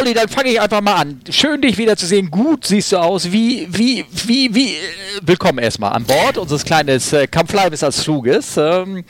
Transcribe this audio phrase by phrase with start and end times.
[0.00, 1.20] Pauli, dann fange ich einfach mal an.
[1.28, 2.30] Schön, dich wieder zu sehen.
[2.30, 3.32] Gut siehst du aus.
[3.32, 4.68] Wie, wie, wie, wie.
[4.68, 4.78] Äh,
[5.20, 9.04] willkommen erstmal an Bord unseres kleinen äh, Kampfleibes als Fluges ähm,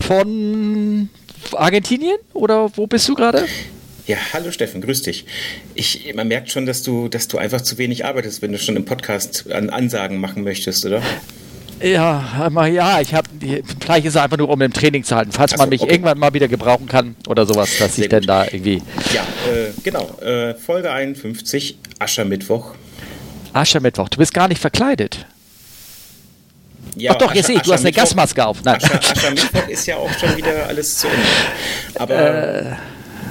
[0.00, 1.08] von
[1.52, 3.44] Argentinien oder wo bist du gerade?
[4.06, 5.24] Ja, hallo Steffen, grüß dich.
[5.74, 8.76] Ich, man merkt schon, dass du, dass du einfach zu wenig arbeitest, wenn du schon
[8.76, 11.02] im Podcast an Ansagen machen möchtest, oder?
[11.82, 13.28] Ja, ja, ich habe,
[13.80, 15.92] vielleicht ist es einfach nur, um im Training zu halten, falls so, man mich okay.
[15.92, 18.82] irgendwann mal wieder gebrauchen kann oder sowas, dass Sehr ich denn da irgendwie.
[19.14, 20.18] Ja, äh, genau.
[20.20, 22.74] Äh, Folge 51, Aschermittwoch.
[23.54, 25.26] Aschermittwoch, du bist gar nicht verkleidet.
[26.96, 28.62] Ja, Ach doch, jetzt sehe ich, du hast eine Gasmaske auf.
[28.62, 28.76] Nein.
[28.76, 31.26] Ascher, Aschermittwoch ist ja auch schon wieder alles zu Ende.
[31.94, 32.14] Aber.
[32.14, 32.76] Äh,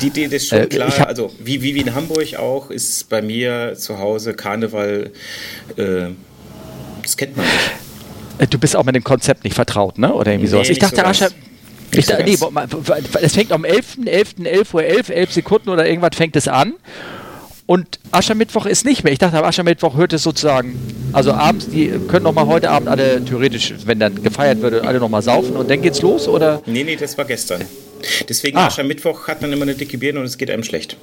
[0.01, 1.07] die Idee ist schon äh, klar.
[1.07, 5.11] Also, wie, wie, wie in Hamburg auch, ist bei mir zu Hause Karneval,
[5.75, 6.07] äh,
[7.03, 7.88] das kennt man nicht.
[8.39, 10.13] Äh, du bist auch mit dem Konzept nicht vertraut, ne?
[10.13, 10.69] Oder irgendwie nee, sowas.
[10.69, 11.29] Ich dachte, so Ascher.
[11.91, 12.37] Ich so nee,
[13.21, 16.73] es fängt am 11.11., 11, 11 Uhr 11, 11 Sekunden oder irgendwas fängt es an.
[17.65, 19.13] Und Aschermittwoch ist nicht mehr.
[19.13, 20.79] Ich dachte, am Aschermittwoch hört es sozusagen,
[21.13, 24.99] also abends, die können noch mal heute Abend alle theoretisch, wenn dann gefeiert würde, alle
[24.99, 26.61] noch mal saufen und dann geht's los, oder?
[26.65, 27.61] Nee, nee, das war gestern.
[28.27, 28.67] Deswegen ah.
[28.67, 30.97] Aschermittwoch hat man immer eine dicke Birne und es geht einem schlecht.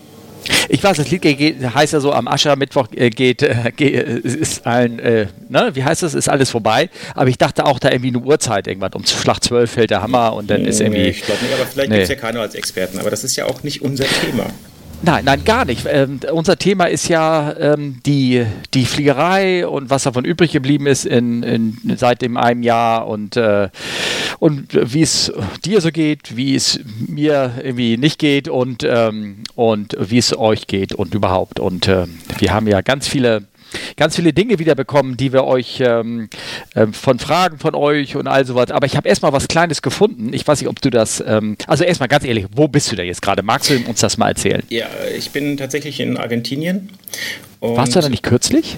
[0.69, 4.67] Ich weiß, das Lied geht, heißt ja so, am Aschermittwoch äh, geht, äh, geht, ist
[4.67, 6.91] allen, äh, ne, wie heißt das, ist alles vorbei.
[7.15, 10.35] Aber ich dachte auch da irgendwie eine Uhrzeit irgendwann, um Schlag 12 fällt der Hammer
[10.35, 11.03] und dann ist irgendwie...
[11.03, 11.97] Nee, ich glaube nicht, aber vielleicht nee.
[11.97, 14.47] gibt es ja keine als Experten, aber das ist ja auch nicht unser Thema.
[15.03, 15.87] Nein, nein, gar nicht.
[15.89, 18.45] Ähm, unser Thema ist ja ähm, die,
[18.75, 23.37] die Fliegerei und was davon übrig geblieben ist in, in, seit dem einem Jahr und,
[23.37, 23.69] äh,
[24.39, 25.33] und wie es
[25.65, 30.67] dir so geht, wie es mir irgendwie nicht geht und, ähm, und wie es euch
[30.67, 31.61] geht und überhaupt.
[31.61, 32.07] Und äh,
[32.39, 33.45] wir haben ja ganz viele
[33.97, 36.29] ganz viele Dinge wiederbekommen, die wir euch ähm,
[36.75, 38.71] äh, von Fragen von euch und all sowas.
[38.71, 40.33] Aber ich habe erstmal was Kleines gefunden.
[40.33, 41.23] Ich weiß nicht, ob du das.
[41.27, 43.43] Ähm, also erstmal ganz ehrlich, wo bist du da jetzt gerade?
[43.43, 44.63] Magst du uns das mal erzählen?
[44.69, 46.91] Ja, ich bin tatsächlich in Argentinien.
[47.61, 48.77] Warst du da nicht kürzlich?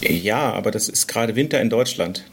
[0.00, 2.24] Ja, aber das ist gerade Winter in Deutschland.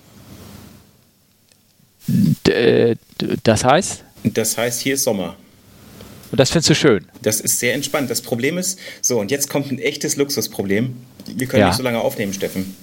[2.08, 2.96] D äh,
[3.44, 4.04] das heißt?
[4.24, 5.36] Das heißt, hier ist Sommer.
[6.32, 7.06] Und das findest du schön?
[7.22, 8.10] Das ist sehr entspannt.
[8.10, 10.96] Das Problem ist, so, und jetzt kommt ein echtes Luxusproblem.
[11.28, 11.68] Wir können ja.
[11.68, 12.76] nicht so lange aufnehmen, Steffen.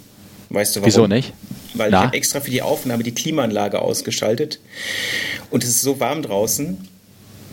[0.51, 0.87] Weißt du warum?
[0.87, 1.33] Wieso nicht?
[1.75, 1.99] Weil Na?
[1.99, 4.61] ich habe extra für die Aufnahme die Klimaanlage ausgeschaltet.
[5.51, 6.89] Und es ist so warm draußen,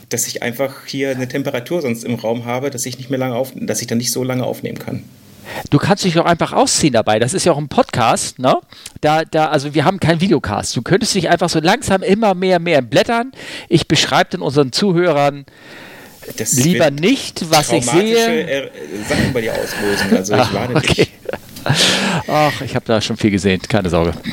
[0.10, 3.36] dass ich einfach hier eine Temperatur sonst im Raum habe, dass ich nicht mehr lange
[3.36, 5.04] auf, dass ich dann nicht so lange aufnehmen kann.
[5.70, 7.20] Du kannst dich auch einfach ausziehen dabei.
[7.20, 8.58] Das ist ja auch ein Podcast, ne?
[9.02, 10.76] Da, da, also wir haben keinen Videocast.
[10.76, 13.32] Du könntest dich einfach so langsam immer mehr, mehr blättern.
[13.68, 15.46] Ich beschreibe den unseren Zuhörern
[16.38, 18.48] das lieber nicht, was ich sehe.
[18.48, 18.70] Äh,
[19.08, 20.16] Sachen bei dir auslösen.
[20.16, 20.94] Also ich warne okay.
[20.94, 21.12] dich.
[22.28, 24.14] Ach, ich habe da schon viel gesehen, keine Sorge.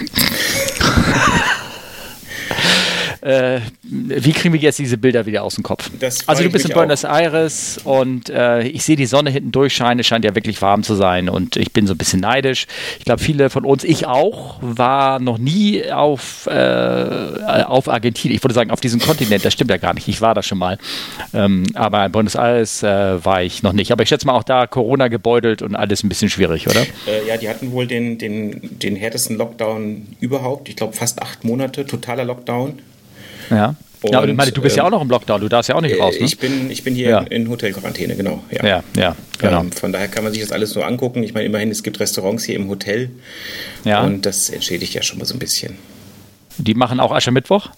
[3.26, 5.91] äh, wie kriegen wir jetzt diese Bilder wieder aus dem Kopf?
[6.26, 7.10] Also du bist in Buenos auch.
[7.10, 10.94] Aires und äh, ich sehe die Sonne hinten durchscheinen, es scheint ja wirklich warm zu
[10.94, 12.66] sein und ich bin so ein bisschen neidisch.
[13.00, 18.36] Ich glaube, viele von uns, ich auch, war noch nie auf, äh, auf Argentinien.
[18.36, 20.59] Ich würde sagen, auf diesem Kontinent, das stimmt ja gar nicht, ich war da schon
[20.59, 20.78] mal.
[21.34, 23.91] Ähm, aber in Buenos Aires äh, war ich noch nicht.
[23.91, 26.82] Aber ich schätze mal auch da Corona gebeutelt und alles ein bisschen schwierig, oder?
[27.09, 30.69] Äh, ja, die hatten wohl den, den, den härtesten Lockdown überhaupt.
[30.69, 32.78] Ich glaube, fast acht Monate, totaler Lockdown.
[33.51, 33.75] Ja.
[34.03, 35.75] Und, ja, aber meine, du bist ja ähm, auch noch im Lockdown, du darfst ja
[35.75, 36.15] auch nicht raus.
[36.19, 36.27] Ne?
[36.27, 37.19] Ich, bin, ich bin hier ja.
[37.21, 38.43] in, Hotelquarantäne, genau.
[38.51, 39.61] Ja, ja, ja genau.
[39.61, 41.23] Ähm, von daher kann man sich das alles so angucken.
[41.23, 43.11] Ich meine, immerhin, es gibt Restaurants hier im Hotel.
[43.84, 44.03] Ja.
[44.03, 45.77] Und das entschädigt ja schon mal so ein bisschen.
[46.59, 47.71] Die machen auch Aschermittwoch?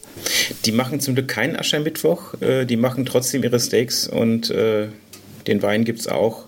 [0.64, 2.34] Die machen zum Glück keinen Aschermittwoch.
[2.40, 4.88] Äh, die machen trotzdem ihre Steaks und äh,
[5.46, 6.44] den Wein gibt es auch.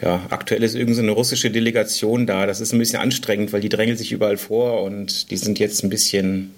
[0.00, 2.46] Ja, aktuell ist irgendeine so russische Delegation da.
[2.46, 5.82] Das ist ein bisschen anstrengend, weil die drängeln sich überall vor und die sind jetzt
[5.82, 6.52] ein bisschen.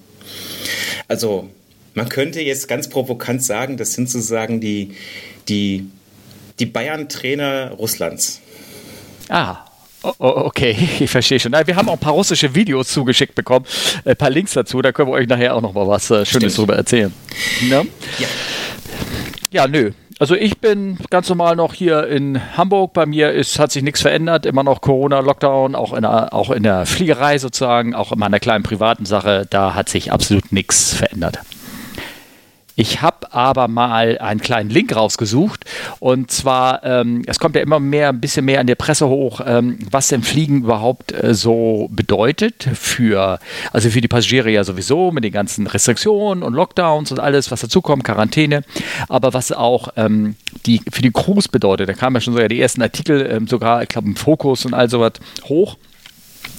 [1.08, 1.48] Also,
[1.94, 4.94] man könnte jetzt ganz provokant sagen, das sind sozusagen die,
[5.48, 5.86] die,
[6.58, 8.40] die Bayern-Trainer Russlands.
[9.28, 9.68] Ah,
[10.18, 11.52] Okay, ich verstehe schon.
[11.52, 13.66] Wir haben auch ein paar russische Videos zugeschickt bekommen,
[14.04, 16.52] ein paar Links dazu, da können wir euch nachher auch noch mal was äh, Schönes
[16.52, 16.58] Stimmt.
[16.58, 17.12] drüber erzählen.
[17.68, 17.86] Ne?
[18.18, 18.26] Ja.
[19.50, 19.92] ja, nö.
[20.20, 22.92] Also ich bin ganz normal noch hier in Hamburg.
[22.92, 24.46] Bei mir ist, hat sich nichts verändert.
[24.46, 28.64] Immer noch Corona-Lockdown, auch in, der, auch in der Fliegerei sozusagen, auch in meiner kleinen
[28.64, 29.46] privaten Sache.
[29.48, 31.38] Da hat sich absolut nichts verändert.
[32.80, 35.64] Ich habe aber mal einen kleinen Link rausgesucht
[35.98, 39.40] und zwar, ähm, es kommt ja immer mehr, ein bisschen mehr an der Presse hoch,
[39.44, 43.40] ähm, was denn Fliegen überhaupt äh, so bedeutet für,
[43.72, 47.62] also für die Passagiere ja sowieso mit den ganzen Restriktionen und Lockdowns und alles, was
[47.62, 48.62] dazukommt, Quarantäne,
[49.08, 51.88] aber was auch ähm, die, für die Crews bedeutet.
[51.88, 54.64] Da kamen ja schon so ja die ersten Artikel, ähm, sogar, ich glaube, im Fokus
[54.64, 55.14] und all sowas
[55.48, 55.76] hoch.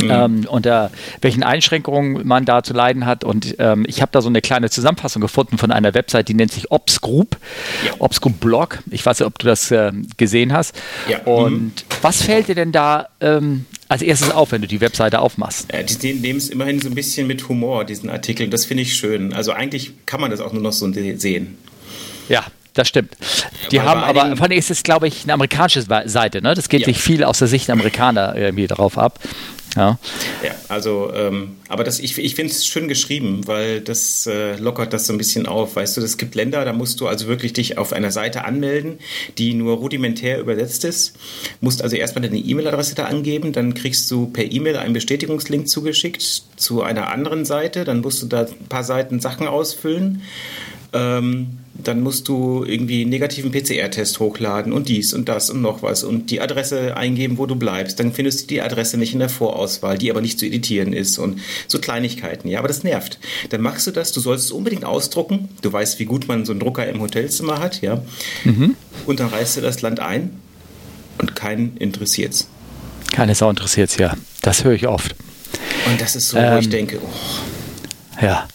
[0.01, 0.10] Mhm.
[0.12, 0.92] Ähm, unter
[1.22, 3.24] welchen Einschränkungen man da zu leiden hat.
[3.24, 6.51] Und ähm, ich habe da so eine kleine Zusammenfassung gefunden von einer Website, die nennt
[6.51, 7.38] sich Ops Group,
[7.86, 7.94] ja.
[8.00, 8.80] Ops Group Blog.
[8.92, 10.75] Ich weiß nicht, ob du das äh, gesehen hast.
[11.10, 11.19] Ja.
[11.24, 11.74] Und mhm.
[12.01, 15.72] was fällt dir denn da ähm, als erstes auf, wenn du die Webseite aufmachst?
[15.74, 18.50] Ja, die nehmen es immerhin so ein bisschen mit Humor, diesen Artikel.
[18.50, 19.34] Das finde ich schön.
[19.34, 21.57] Also eigentlich kann man das auch nur noch so sehen.
[22.30, 23.18] Ja, das stimmt.
[23.72, 26.54] Die ja, haben aber, vor allem ist es, glaube ich, eine amerikanische Seite, ne?
[26.54, 26.86] Das geht ja.
[26.86, 29.19] sich viel aus der Sicht der Amerikaner irgendwie darauf ab.
[29.75, 30.00] Ja,
[30.44, 34.94] ja also, ähm, aber das, ich, ich finde es schön geschrieben, weil das äh, lockert
[34.94, 35.75] das so ein bisschen auf.
[35.75, 39.00] Weißt du, es gibt Länder, da musst du also wirklich dich auf einer Seite anmelden,
[39.38, 41.16] die nur rudimentär übersetzt ist.
[41.62, 46.44] Musst also erstmal deine E-Mail-Adresse da angeben, dann kriegst du per E-Mail einen Bestätigungslink zugeschickt
[46.56, 50.24] zu einer anderen Seite, dann musst du da ein paar Seiten Sachen ausfüllen.
[50.94, 55.81] Ähm, dann musst du irgendwie einen negativen PCR-Test hochladen und dies und das und noch
[55.81, 58.00] was und die Adresse eingeben, wo du bleibst.
[58.00, 61.18] Dann findest du die Adresse nicht in der Vorauswahl, die aber nicht zu editieren ist
[61.18, 62.50] und so Kleinigkeiten.
[62.50, 63.20] Ja, aber das nervt.
[63.50, 65.50] Dann machst du das, du sollst es unbedingt ausdrucken.
[65.62, 68.02] Du weißt, wie gut man so einen Drucker im Hotelzimmer hat, ja.
[68.44, 68.76] Mhm.
[69.06, 70.31] Und dann reißt du das Land ein
[71.18, 72.48] und keinen interessiert's.
[73.12, 74.16] Keine Sau interessiert's, ja.
[74.42, 75.16] Das höre ich oft.
[75.88, 77.58] Und das ist so, ähm, wo ich ähm, denke, oh.
[78.21, 78.48] Ja.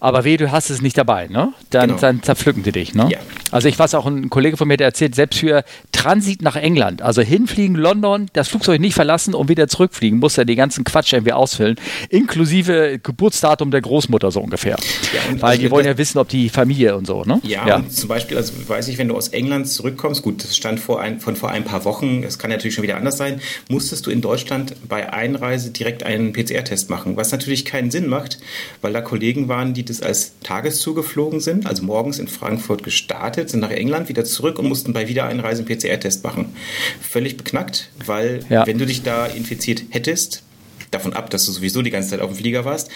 [0.00, 1.52] Aber weh, du hast es nicht dabei, ne?
[1.70, 2.00] Dann, genau.
[2.00, 3.08] dann zerpflücken die dich, ne?
[3.10, 3.18] Ja.
[3.52, 5.62] Also ich weiß auch, ein Kollege von mir, der erzählt, selbst für
[5.92, 10.44] Transit nach England, also hinfliegen, London, das Flugzeug nicht verlassen und wieder zurückfliegen, muss er
[10.44, 11.76] die ganzen Quatsch irgendwie ausfüllen,
[12.08, 14.76] inklusive Geburtsdatum der Großmutter so ungefähr.
[15.12, 17.40] Ja, Weil also die wollen ja wissen, ob die Familie und so, ne?
[17.44, 17.76] Ja, ja.
[17.76, 21.00] Und zum Beispiel, also weiß ich, wenn du aus England zurückkommst, gut, das stand vor
[21.00, 24.10] ein, von vor ein paar Wochen, es kann natürlich schon wieder anders sein, musstest du
[24.10, 28.38] in Deutschland bei Einreise direkt einen PCR-Test machen, was natürlich keinen Sinn macht,
[28.80, 33.50] weil da Kollegen waren, die das als Tageszug geflogen sind, also morgens in Frankfurt gestartet,
[33.50, 36.54] sind nach England wieder zurück und mussten bei Wiedereinreise einen PCR-Test machen.
[37.00, 38.66] Völlig beknackt, weil ja.
[38.66, 40.42] wenn du dich da infiziert hättest,
[40.90, 42.90] davon ab, dass du sowieso die ganze Zeit auf dem Flieger warst,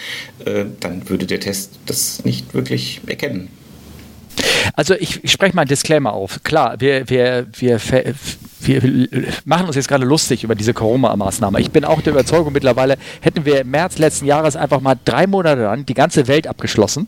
[0.45, 3.49] äh, dann würde der Test das nicht wirklich erkennen.
[4.73, 6.43] Also ich, ich spreche mal einen Disclaimer auf.
[6.43, 7.79] Klar, wir, wir, wir
[8.67, 9.07] wir
[9.45, 11.59] machen uns jetzt gerade lustig über diese Corona-Maßnahme.
[11.59, 15.27] Ich bin auch der Überzeugung mittlerweile, hätten wir im März letzten Jahres einfach mal drei
[15.27, 17.07] Monate lang die ganze Welt abgeschlossen,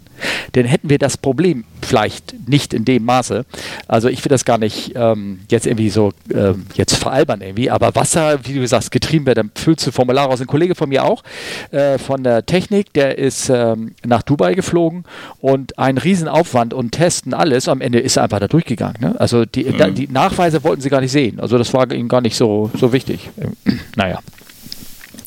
[0.53, 3.45] dann hätten wir das Problem vielleicht nicht in dem Maße.
[3.87, 7.95] Also ich will das gar nicht ähm, jetzt irgendwie so ähm, jetzt veralbern irgendwie, aber
[7.95, 10.41] Wasser, wie du sagst, getrieben wird, dann füllst du Formulare aus.
[10.41, 11.23] Ein Kollege von mir auch,
[11.71, 15.03] äh, von der Technik, der ist ähm, nach Dubai geflogen
[15.39, 17.67] und ein Riesenaufwand und Testen alles.
[17.67, 18.97] Am Ende ist er einfach da durchgegangen.
[18.99, 19.15] Ne?
[19.19, 19.77] Also die, mhm.
[19.77, 21.39] da, die Nachweise wollten sie gar nicht sehen.
[21.39, 23.29] Also das war ihnen gar nicht so, so wichtig.
[23.95, 24.19] naja.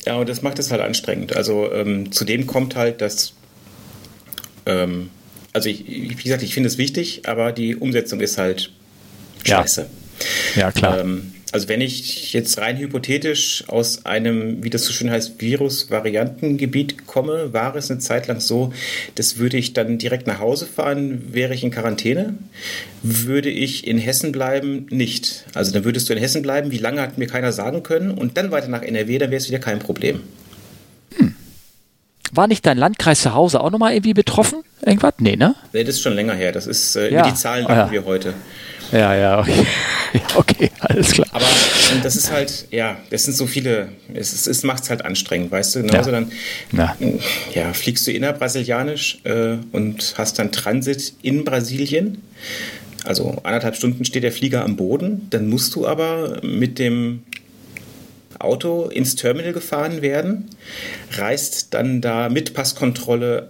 [0.05, 1.35] Ja, und das macht es halt anstrengend.
[1.35, 3.33] Also ähm, zudem kommt halt, dass,
[4.65, 5.09] ähm,
[5.53, 8.71] also ich, wie gesagt, ich finde es wichtig, aber die Umsetzung ist halt
[9.45, 9.87] scheiße.
[10.55, 10.99] Ja, ja klar.
[10.99, 17.05] Ähm, also wenn ich jetzt rein hypothetisch aus einem, wie das so schön heißt, Virus-Variantengebiet
[17.05, 18.73] komme, war es eine Zeit lang so,
[19.13, 22.33] das würde ich dann direkt nach Hause fahren, wäre ich in Quarantäne.
[23.03, 25.45] Würde ich in Hessen bleiben, nicht.
[25.53, 28.35] Also dann würdest du in Hessen bleiben, wie lange hat mir keiner sagen können und
[28.35, 30.21] dann weiter nach NRW, dann wäre es wieder kein Problem.
[31.17, 31.35] Hm.
[32.31, 34.63] War nicht dein Landkreis zu Hause auch nochmal irgendwie betroffen?
[34.81, 35.13] Irgendwas?
[35.19, 35.53] Nee, ne?
[35.71, 36.51] Nee, das ist schon länger her.
[36.51, 37.29] Das ist, äh, ja.
[37.29, 37.91] die Zahlen haben oh, ja.
[37.91, 38.33] wir heute.
[38.93, 39.65] Ja, ja, okay.
[40.35, 41.27] okay, alles klar.
[41.31, 41.45] Aber
[42.03, 45.75] das ist halt, ja, das sind so viele, es, es macht es halt anstrengend, weißt
[45.75, 45.81] du?
[45.81, 46.21] Genauso ja.
[46.21, 46.31] dann
[46.71, 46.95] ja.
[47.55, 47.73] ja.
[47.73, 52.21] fliegst du innerbrasilianisch äh, und hast dann Transit in Brasilien.
[53.03, 55.27] Also anderthalb Stunden steht der Flieger am Boden.
[55.31, 57.23] Dann musst du aber mit dem
[58.37, 60.49] Auto ins Terminal gefahren werden,
[61.13, 63.49] reist dann da mit Passkontrolle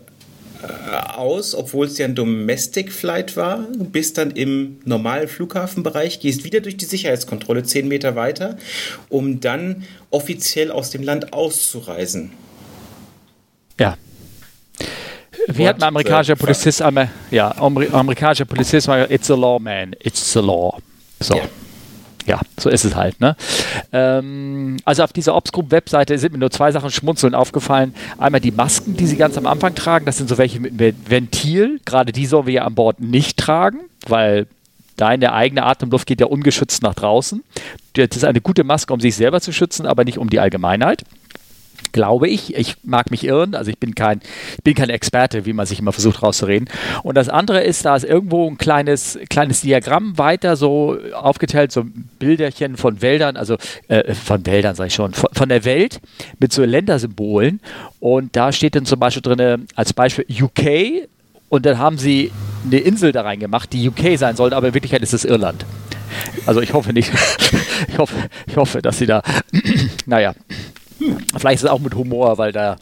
[1.16, 6.62] aus, obwohl es ja ein Domestic Flight war, bist dann im normalen Flughafenbereich, gehst wieder
[6.62, 8.58] durch die Sicherheitskontrolle zehn Meter weiter,
[9.10, 12.32] um dann offiziell aus dem Land auszureisen.
[13.80, 13.98] Ja.
[15.48, 20.34] Wie hat ein amerikanischer Polizist einmal, ja, amerikanischer Polizist mal, it's the law, man, it's
[20.34, 20.78] the law.
[21.20, 21.36] So.
[21.36, 21.44] Ja
[22.26, 23.20] ja, so ist es halt.
[23.20, 23.36] Ne?
[23.92, 27.94] Ähm, also auf dieser Ops Group Webseite sind mir nur zwei Sachen schmunzeln aufgefallen.
[28.18, 30.06] Einmal die Masken, die sie ganz am Anfang tragen.
[30.06, 31.80] Das sind so welche mit Ventil.
[31.86, 34.48] Gerade die sollen wir ja an Bord nicht tragen, weil
[34.96, 37.44] deine eigene Atemluft geht ja ungeschützt nach draußen.
[37.94, 41.04] Das ist eine gute Maske, um sich selber zu schützen, aber nicht um die Allgemeinheit
[41.94, 42.56] glaube ich.
[42.56, 44.20] Ich mag mich irren, also ich bin kein,
[44.64, 46.70] bin kein Experte, wie man sich immer versucht rauszureden.
[47.04, 51.86] Und das andere ist, da ist irgendwo ein kleines, kleines Diagramm weiter so aufgeteilt, so
[52.20, 53.58] Bilderchen von Wäldern, also
[53.88, 56.02] äh, von Wäldern sage ich schon, von, von, der Welt
[56.40, 57.62] mit so Ländersymbolen.
[58.00, 61.08] Und da steht dann zum Beispiel drin als Beispiel UK
[61.50, 62.32] und dann haben sie
[62.66, 65.66] eine Insel da reingemacht, die UK sein soll, aber in Wirklichkeit ist es Irland.
[66.46, 67.12] Also ich hoffe nicht,
[67.88, 68.16] ich hoffe,
[68.48, 69.22] ich hoffe, dass sie da,
[70.06, 70.34] naja.
[71.38, 72.78] Vielleicht ist es auch mit Humor, weil da,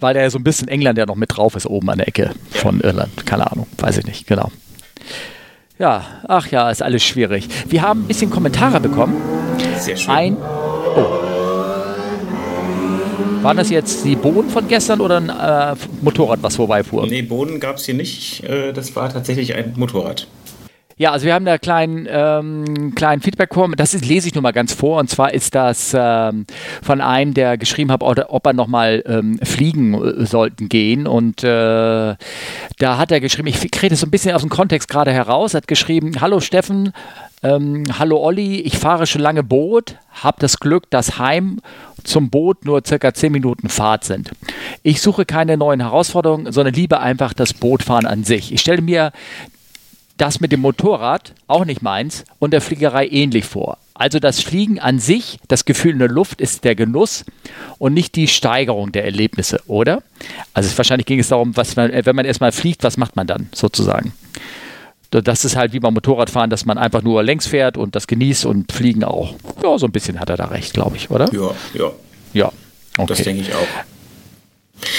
[0.00, 2.08] weil da ja so ein bisschen England ja noch mit drauf ist, oben an der
[2.08, 3.26] Ecke von Irland.
[3.26, 4.50] Keine Ahnung, weiß ich nicht, genau.
[5.78, 7.48] Ja, ach ja, ist alles schwierig.
[7.68, 9.16] Wir haben ein bisschen Kommentare bekommen.
[9.78, 10.12] Sehr schön.
[10.12, 10.36] Ein.
[10.36, 11.28] Oh.
[13.42, 17.06] Waren das jetzt die Bohnen von gestern oder ein äh, Motorrad, was vorbeifuhr?
[17.06, 18.42] Nee, Bohnen gab es hier nicht.
[18.42, 20.26] Äh, das war tatsächlich ein Motorrad.
[20.98, 23.74] Ja, also wir haben da einen kleinen, ähm, kleinen Feedback bekommen.
[23.76, 24.98] Das ist, lese ich nur mal ganz vor.
[24.98, 26.44] Und zwar ist das ähm,
[26.82, 31.06] von einem, der geschrieben hat, ob er nochmal ähm, fliegen äh, sollten gehen.
[31.06, 32.16] Und äh,
[32.78, 35.54] da hat er geschrieben, ich kriege das so ein bisschen aus dem Kontext gerade heraus,
[35.54, 36.92] hat geschrieben, hallo Steffen,
[37.44, 41.60] ähm, hallo Olli, ich fahre schon lange Boot, habe das Glück, dass Heim
[42.02, 44.32] zum Boot nur circa 10 Minuten Fahrt sind.
[44.82, 48.52] Ich suche keine neuen Herausforderungen, sondern lieber einfach das Bootfahren an sich.
[48.52, 49.12] Ich stelle mir
[50.18, 53.78] das mit dem Motorrad, auch nicht meins, und der Fliegerei ähnlich vor.
[53.94, 57.24] Also das Fliegen an sich, das Gefühl in der Luft ist der Genuss
[57.78, 60.02] und nicht die Steigerung der Erlebnisse, oder?
[60.54, 63.48] Also wahrscheinlich ging es darum, was man, wenn man erstmal fliegt, was macht man dann
[63.52, 64.12] sozusagen?
[65.10, 68.44] Das ist halt wie beim Motorradfahren, dass man einfach nur längs fährt und das genießt
[68.44, 69.34] und Fliegen auch.
[69.62, 71.32] Ja, so ein bisschen hat er da recht, glaube ich, oder?
[71.32, 71.90] Ja, ja.
[72.34, 72.52] Ja,
[72.98, 73.06] okay.
[73.06, 73.66] Das denke ich auch.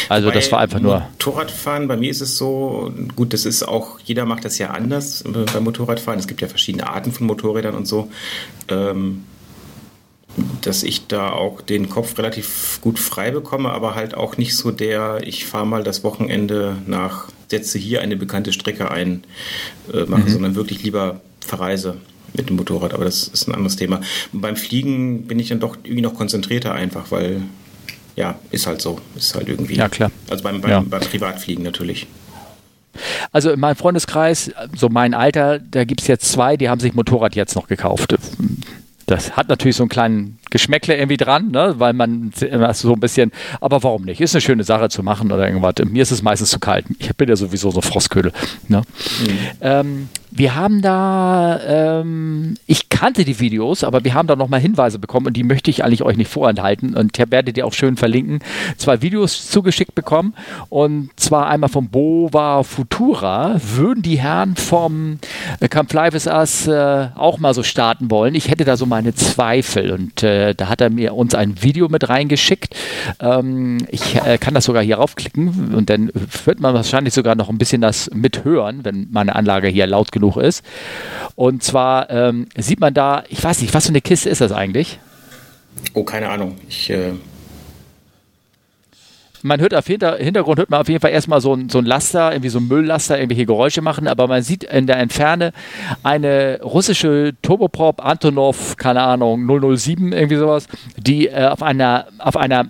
[0.09, 0.99] Also bei das war einfach nur.
[0.99, 5.23] Motorradfahren, bei mir ist es so, gut, das ist auch, jeder macht das ja anders
[5.23, 6.19] beim Motorradfahren.
[6.19, 8.09] Es gibt ja verschiedene Arten von Motorrädern und so.
[8.67, 9.23] Ähm,
[10.61, 14.71] dass ich da auch den Kopf relativ gut frei bekomme, aber halt auch nicht so
[14.71, 19.23] der, ich fahre mal das Wochenende nach, setze hier eine bekannte Strecke ein,
[19.91, 20.29] äh, mache, mhm.
[20.29, 21.97] sondern wirklich lieber verreise
[22.33, 24.01] mit dem Motorrad, aber das ist ein anderes Thema.
[24.31, 27.41] Und beim Fliegen bin ich dann doch irgendwie noch konzentrierter einfach, weil
[28.15, 28.99] ja, ist halt so.
[29.15, 29.75] Ist halt irgendwie.
[29.75, 30.11] Ja, klar.
[30.29, 30.79] Also beim, beim, ja.
[30.81, 32.07] beim Privatfliegen natürlich.
[33.31, 36.93] Also in meinem Freundeskreis, so mein Alter, da gibt es jetzt zwei, die haben sich
[36.93, 38.15] Motorrad jetzt noch gekauft.
[39.05, 41.75] Das hat natürlich so einen kleinen Geschmäckle irgendwie dran, ne?
[41.77, 42.31] weil man
[42.73, 44.21] so ein bisschen, aber warum nicht?
[44.21, 45.75] Ist eine schöne Sache zu machen oder irgendwas.
[45.85, 46.85] Mir ist es meistens zu kalt.
[46.99, 48.31] Ich bin ja sowieso so Frostködel.
[48.67, 48.81] Ne?
[49.21, 49.37] Mhm.
[49.61, 54.99] Ähm, wir haben da, ähm, ich kannte die Videos, aber wir haben da nochmal Hinweise
[54.99, 57.97] bekommen und die möchte ich eigentlich euch nicht vorenthalten und ich werde die auch schön
[57.97, 58.39] verlinken.
[58.77, 60.35] Zwei Videos zugeschickt bekommen
[60.69, 63.59] und zwar einmal vom Bova Futura.
[63.75, 65.17] Würden die Herren vom
[65.59, 68.35] äh, Camp Live is Us äh, auch mal so starten wollen?
[68.35, 71.89] Ich hätte da so meine Zweifel und äh, da hat er mir uns ein Video
[71.89, 72.75] mit reingeschickt.
[73.19, 76.11] Ähm, ich äh, kann das sogar hier raufklicken und dann
[76.45, 80.19] wird man wahrscheinlich sogar noch ein bisschen das mithören, wenn meine Anlage hier laut genug
[80.19, 80.63] genug ist.
[81.35, 84.51] Und zwar ähm, sieht man da, ich weiß nicht, was für eine Kiste ist das
[84.51, 84.99] eigentlich?
[85.93, 86.57] Oh, keine Ahnung.
[86.67, 86.89] Ich.
[86.89, 87.13] Äh
[89.43, 92.31] man hört auf Hintergrund hört man auf jeden Fall erstmal so ein, so ein Laster,
[92.31, 95.51] irgendwie so ein Mülllaster, irgendwelche Geräusche machen, aber man sieht in der Entferne
[96.03, 100.67] eine russische Turboprop Antonov, keine Ahnung, 007, irgendwie sowas,
[100.97, 102.65] die äh, auf einer, auf einer,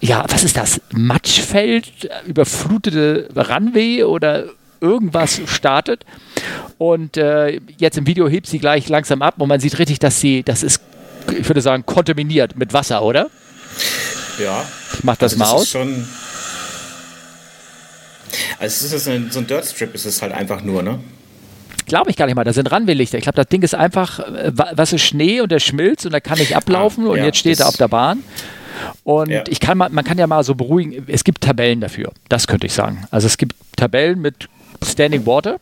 [0.00, 0.80] ja, was ist das?
[0.92, 4.44] Matschfeld, überflutete Runway oder
[4.80, 6.04] irgendwas startet.
[6.76, 10.20] Und äh, jetzt im Video hebt sie gleich langsam ab und man sieht richtig, dass
[10.20, 10.82] sie, das ist,
[11.30, 13.30] ich würde sagen, kontaminiert mit Wasser, oder?
[14.42, 14.64] Ja.
[14.94, 15.68] Ich mach das also mal das aus.
[15.68, 16.06] schon
[18.58, 21.00] also es ist ein, so ein Dirtstrip ist es halt einfach nur, ne?
[21.86, 22.44] Glaube ich gar nicht mal.
[22.44, 23.18] Da sind Runway-Lichter.
[23.18, 26.20] Ich glaube, das Ding ist einfach, äh, was ist Schnee und der schmilzt und da
[26.20, 28.22] kann ich ablaufen ah, und ja, jetzt steht er auf der Bahn.
[29.04, 29.44] Und ja.
[29.48, 32.12] ich kann mal, man kann ja mal so beruhigen, es gibt Tabellen dafür.
[32.28, 33.06] Das könnte ich sagen.
[33.10, 34.48] Also es gibt Tabellen mit
[34.84, 35.58] Standing Water.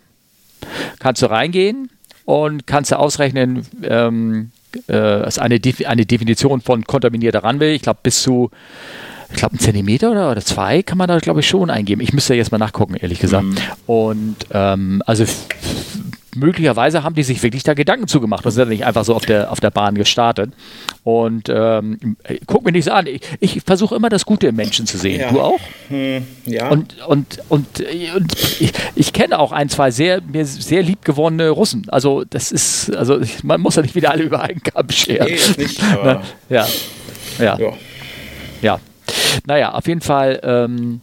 [0.98, 1.90] Kannst du reingehen
[2.30, 4.52] und kannst du ausrechnen, ähm,
[4.88, 7.74] äh, ist eine, eine Definition von kontaminierter Runway.
[7.74, 8.50] Ich glaube, bis zu
[9.30, 12.00] ich glaube, einen Zentimeter oder, oder zwei kann man da, glaube ich, schon eingeben.
[12.00, 13.44] Ich müsste jetzt mal nachgucken, ehrlich gesagt.
[13.44, 13.56] Mhm.
[13.86, 15.24] Und ähm, also
[16.34, 19.50] möglicherweise haben die sich wirklich da Gedanken zugemacht und sind nicht einfach so auf der,
[19.50, 20.52] auf der Bahn gestartet.
[21.02, 23.06] Und ähm, guck mir nicht so an.
[23.06, 25.20] Ich, ich versuche immer das Gute im Menschen zu sehen.
[25.20, 25.30] Ja.
[25.30, 25.60] Du auch?
[25.88, 26.68] Hm, ja.
[26.68, 27.80] Und, und, und,
[28.16, 31.86] und ich, ich, kenne auch ein, zwei sehr, mir sehr liebgewonnene Russen.
[31.88, 35.28] Also das ist, also man muss ja nicht wieder alle über einen Kamm scheren.
[35.28, 36.66] Nee, nicht, aber ja.
[37.38, 37.58] ja.
[37.58, 37.72] Ja.
[38.62, 38.80] Ja.
[39.46, 40.40] Naja, auf jeden Fall.
[40.42, 41.00] Ähm,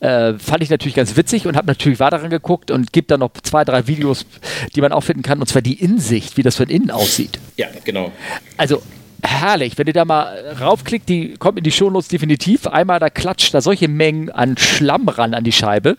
[0.00, 3.30] äh, fand ich natürlich ganz witzig und habe natürlich weiter geguckt und gibt dann noch
[3.42, 4.26] zwei, drei Videos,
[4.74, 7.38] die man auch finden kann, und zwar die Insicht, wie das von innen aussieht.
[7.56, 8.10] Ja, genau.
[8.56, 8.82] Also
[9.22, 12.66] herrlich, wenn ihr da mal raufklickt, die kommt in die Shownotes definitiv.
[12.66, 15.96] Einmal, da klatscht da solche Mengen an Schlamm ran an die Scheibe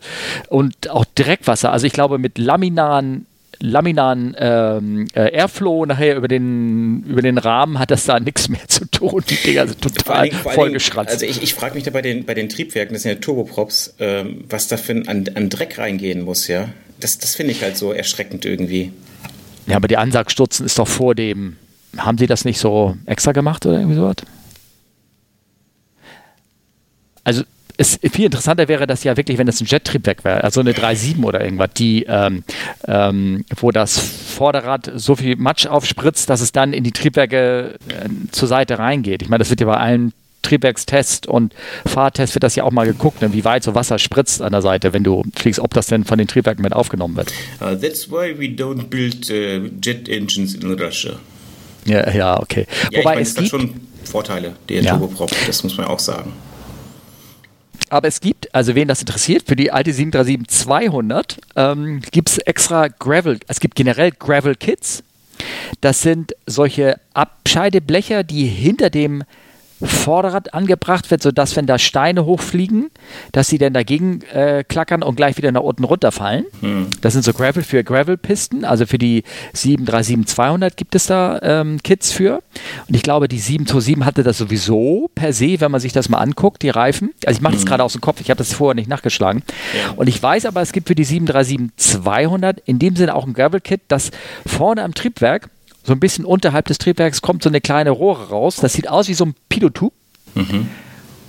[0.50, 1.72] und auch Dreckwasser.
[1.72, 3.25] Also ich glaube, mit laminaren
[3.60, 8.67] laminaren ähm, äh, Airflow nachher über den, über den Rahmen hat das da nichts mehr
[8.67, 9.24] zu tun.
[9.29, 11.13] Die Dinger sind total vollgeschranzt.
[11.13, 13.95] Also ich, ich frage mich da bei den, bei den Triebwerken, das sind ja Turboprops,
[14.00, 16.69] ähm, was da für an, an Dreck reingehen muss, ja.
[17.00, 18.91] Das, das finde ich halt so erschreckend irgendwie.
[19.67, 21.57] Ja, aber die Ansaugstutzen ist doch vor dem.
[21.98, 24.15] Haben Sie das nicht so extra gemacht oder irgendwie sowas?
[27.24, 27.43] also
[27.77, 31.24] es viel interessanter wäre das ja wirklich, wenn das ein Jet-Triebwerk wäre, also eine 3.7
[31.24, 32.44] oder irgendwas, die, ähm,
[32.88, 38.10] ähm, wo das Vorderrad so viel Matsch aufspritzt, dass es dann in die Triebwerke äh,
[38.32, 39.22] zur Seite reingeht.
[39.22, 40.13] Ich meine, das wird ja bei allen
[40.44, 41.53] Triebwerkstest und
[41.86, 44.62] Fahrtest wird das ja auch mal geguckt, ne, wie weit so Wasser spritzt an der
[44.62, 47.34] Seite, wenn du fliegst, ob das denn von den Triebwerken mit aufgenommen wird.
[47.62, 51.13] Uh, that's why we don't build uh, jet engines in Russia.
[51.86, 52.68] Ja, ja okay.
[52.92, 54.98] Ja, Wobei ich mein, es, es gibt schon Vorteile, der ja.
[54.98, 56.34] Turboprop, das muss man auch sagen.
[57.90, 62.88] Aber es gibt, also wen das interessiert, für die alte 737-200 ähm, gibt es extra
[62.88, 65.04] Gravel, es gibt generell Gravel-Kits.
[65.82, 69.24] Das sind solche Abscheideblecher, die hinter dem
[69.86, 72.90] Vorderrad angebracht wird, sodass, wenn da Steine hochfliegen,
[73.32, 76.46] dass sie dann dagegen äh, klackern und gleich wieder nach unten runterfallen.
[76.62, 76.88] Hm.
[77.02, 79.24] Das sind so Gravel für Gravel-Pisten, also für die
[79.56, 82.42] 737-200 gibt es da ähm, Kits für.
[82.88, 86.20] Und ich glaube, die 727 hatte das sowieso per se, wenn man sich das mal
[86.20, 87.12] anguckt, die Reifen.
[87.25, 87.70] Also ich mache das hm.
[87.70, 89.44] gerade aus dem Kopf, ich habe das vorher nicht nachgeschlagen.
[89.75, 89.94] Ja.
[89.96, 93.82] Und ich weiß aber, es gibt für die 737-200 in dem Sinne auch ein Gravel-Kit,
[93.88, 94.12] das
[94.46, 95.50] vorne am Triebwerk
[95.84, 98.56] so ein bisschen unterhalb des Triebwerks kommt so eine kleine Rohre raus.
[98.58, 99.94] Das sieht aus wie so ein Pilotub.
[100.34, 100.70] Mhm.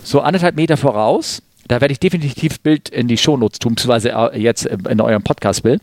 [0.05, 1.43] So anderthalb Meter voraus.
[1.67, 5.83] Da werde ich definitiv Bild in die Shownotes tun, beziehungsweise äh, jetzt in eurem Podcast-Bild.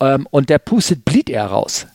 [0.00, 1.86] Ähm, und der pustet Bleed Air raus.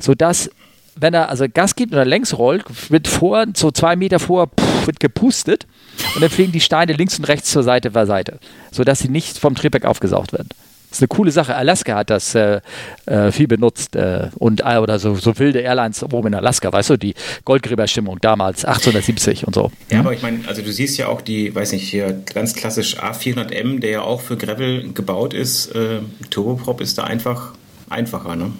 [0.00, 0.50] Sodass,
[0.96, 4.86] wenn er also Gas gibt oder längs rollt, wird vor, so zwei Meter vor, pff,
[4.88, 5.66] wird gepustet
[6.14, 8.40] und dann fliegen die Steine links und rechts zur Seite bei Seite.
[8.72, 10.48] Sodass sie nicht vom Triebwerk aufgesaugt werden.
[10.88, 11.54] Das ist eine coole Sache.
[11.54, 12.60] Alaska hat das äh,
[13.06, 16.90] äh, viel benutzt äh, und äh, oder so, so, wilde Airlines oben in Alaska, weißt
[16.90, 17.14] du, die
[17.44, 19.72] Goldgräberstimmung damals 1870 und so.
[19.90, 22.98] Ja, aber ich meine, also du siehst ja auch die, weiß nicht, hier ganz klassisch
[22.98, 25.74] A400M, der ja auch für Gravel gebaut ist.
[25.74, 26.00] Äh,
[26.30, 27.52] Turboprop ist da einfach
[27.88, 28.52] einfacher, ne?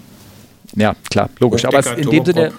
[0.75, 1.65] Ja, klar, logisch.
[1.65, 2.53] aber in dem Sinne.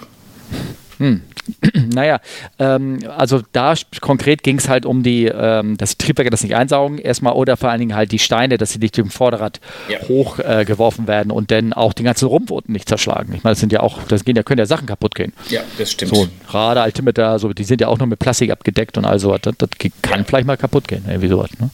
[0.98, 1.22] Hm.
[1.94, 2.20] naja,
[2.58, 6.54] ähm, also da konkret ging es halt um die, ähm, dass die Triebwerke das nicht
[6.54, 10.00] einsaugen, erstmal oder vor allen Dingen halt die Steine, dass sie nicht dem Vorderrad ja.
[10.08, 13.34] hochgeworfen äh, werden und dann auch den ganzen Rumpf unten nicht zerschlagen.
[13.34, 15.32] Ich meine, das sind ja auch, das gehen ja, können ja Sachen kaputt gehen.
[15.48, 16.14] Ja, das stimmt.
[16.14, 19.40] So, Radar, Altimeter, so, die sind ja auch noch mit Plastik abgedeckt und all sowas.
[19.42, 19.70] Das, das
[20.02, 20.24] kann ja.
[20.24, 21.50] vielleicht mal kaputt gehen, irgendwie sowas.
[21.58, 21.70] Ne?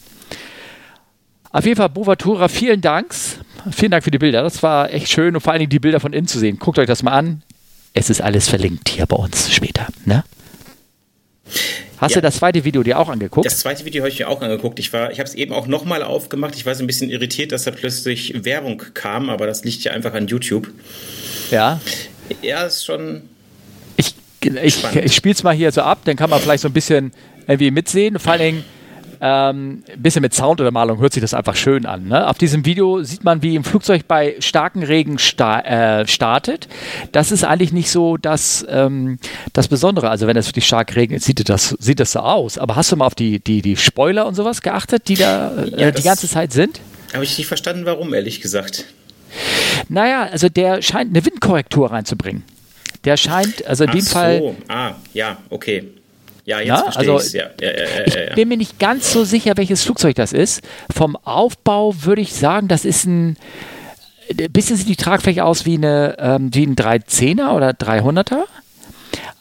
[1.51, 3.15] Auf jeden Fall, Bovatura, vielen Dank.
[3.71, 4.43] Vielen Dank für die Bilder.
[4.43, 6.59] Das war echt schön und vor allen Dingen die Bilder von innen zu sehen.
[6.59, 7.43] Guckt euch das mal an.
[7.95, 9.87] Es ist alles verlinkt hier bei uns später.
[10.03, 10.23] Ne?
[11.97, 12.21] Hast ja.
[12.21, 13.45] du das zweite Video dir auch angeguckt?
[13.45, 14.79] Das zweite Video habe ich mir auch angeguckt.
[14.79, 16.55] Ich, ich habe es eben auch nochmal aufgemacht.
[16.55, 19.93] Ich war so ein bisschen irritiert, dass da plötzlich Werbung kam, aber das liegt ja
[19.93, 20.69] einfach an YouTube.
[21.51, 21.79] Ja.
[22.41, 23.29] Ja, ist schon.
[23.95, 26.73] Ich, ich, ich spiele es mal hier so ab, dann kann man vielleicht so ein
[26.73, 27.13] bisschen
[27.47, 28.19] irgendwie mitsehen.
[28.19, 28.65] Vor allen Dingen
[29.21, 32.07] ähm, ein bisschen mit Sound oder Malung hört sich das einfach schön an.
[32.07, 32.27] Ne?
[32.27, 36.67] Auf diesem Video sieht man, wie im Flugzeug bei starkem Regen sta äh, startet.
[37.11, 39.19] Das ist eigentlich nicht so das, ähm,
[39.53, 40.09] das Besondere.
[40.09, 42.57] Also wenn es wirklich stark regnet, sieht das, sieht das so aus.
[42.57, 45.81] Aber hast du mal auf die, die, die Spoiler und sowas geachtet, die da äh,
[45.81, 46.81] ja, die ganze Zeit sind?
[47.13, 48.85] Habe ich nicht verstanden, warum, ehrlich gesagt.
[49.89, 52.43] Naja, also der scheint eine Windkorrektur reinzubringen.
[53.03, 54.09] Der scheint, also in Ach dem so.
[54.11, 54.55] Fall.
[54.67, 55.83] Ah, ja, okay.
[56.45, 57.45] Ja, jetzt Na, verstehe also, ja.
[57.59, 60.61] Ja, ja, Ich bin mir nicht ganz so sicher, welches Flugzeug das ist.
[60.95, 63.37] Vom Aufbau würde ich sagen, das ist ein
[64.31, 68.45] ein bisschen sieht die Tragfläche aus wie, eine, ähm, wie ein 310er oder 300er.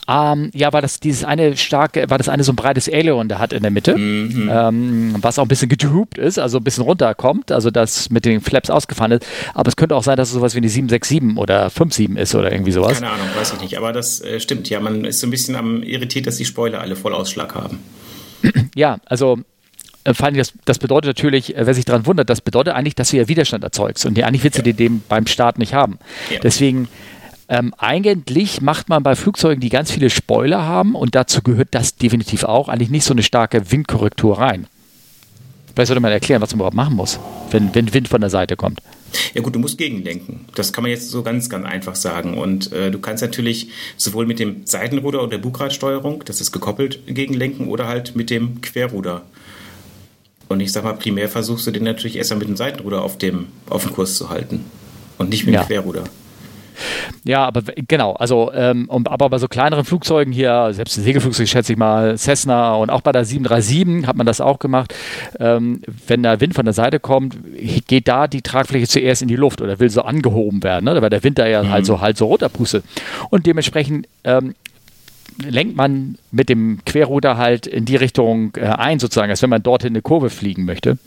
[0.07, 3.39] Ähm, ja, war das dieses eine starke, war das eine so ein breites Aileron der
[3.39, 4.51] hat in der Mitte, mhm.
[4.53, 8.41] ähm, was auch ein bisschen gedroopt ist, also ein bisschen runterkommt, also das mit den
[8.41, 9.27] Flaps ausgefahren ist.
[9.55, 12.53] Aber es könnte auch sein, dass es sowas wie eine 767 oder 57 ist oder
[12.53, 13.01] irgendwie sowas.
[13.01, 13.79] Keine Ahnung, weiß ich nicht.
[13.79, 14.69] Aber das äh, stimmt.
[14.69, 17.79] Ja, man ist so ein bisschen am irritiert, dass die Spoiler alle Vollausschlag haben.
[18.77, 19.39] Ja, also
[20.05, 22.95] äh, vor allem das, das bedeutet natürlich, äh, wer sich daran wundert, das bedeutet eigentlich,
[22.95, 24.05] dass du ja Widerstand erzeugst.
[24.05, 24.65] Und eigentlich willst ja.
[24.65, 25.99] du den beim Start nicht haben.
[26.31, 26.41] Ja.
[26.41, 26.89] Deswegen
[27.49, 31.97] ähm, eigentlich macht man bei Flugzeugen, die ganz viele Spoiler haben, und dazu gehört das
[31.97, 34.67] definitiv auch, eigentlich nicht so eine starke Windkorrektur rein.
[35.75, 37.19] Vielleicht sollte man erklären, was man überhaupt machen muss,
[37.51, 38.81] wenn, wenn Wind von der Seite kommt.
[39.35, 40.47] Ja gut, du musst gegenlenken.
[40.55, 42.39] Das kann man jetzt so ganz, ganz einfach sagen.
[42.39, 47.01] Und äh, du kannst natürlich sowohl mit dem Seitenruder und der Bugradsteuerung, das ist gekoppelt,
[47.07, 49.23] gegenlenken oder halt mit dem Querruder.
[50.49, 53.19] Und ich sag mal, primär versuchst du den natürlich erst mal mit dem Seitenruder auf
[53.19, 54.65] dem, auf dem Kurs zu halten
[55.19, 55.65] und nicht mit dem ja.
[55.65, 56.05] Querruder.
[57.25, 61.79] Ja, aber genau, also ähm, aber bei so kleineren Flugzeugen hier, selbst Segelflugzeuge schätze ich
[61.79, 64.95] mal, Cessna und auch bei der 737 hat man das auch gemacht.
[65.39, 67.37] Ähm, wenn der Wind von der Seite kommt,
[67.87, 71.01] geht da die Tragfläche zuerst in die Luft oder will so angehoben werden, ne?
[71.01, 71.73] weil der Wind da ja halt mhm.
[71.73, 72.85] halt so halt so runterpustet.
[73.31, 74.55] Und dementsprechend ähm,
[75.39, 79.63] lenkt man mit dem Querruder halt in die Richtung äh, ein, sozusagen, als wenn man
[79.63, 80.99] dorthin eine Kurve fliegen möchte.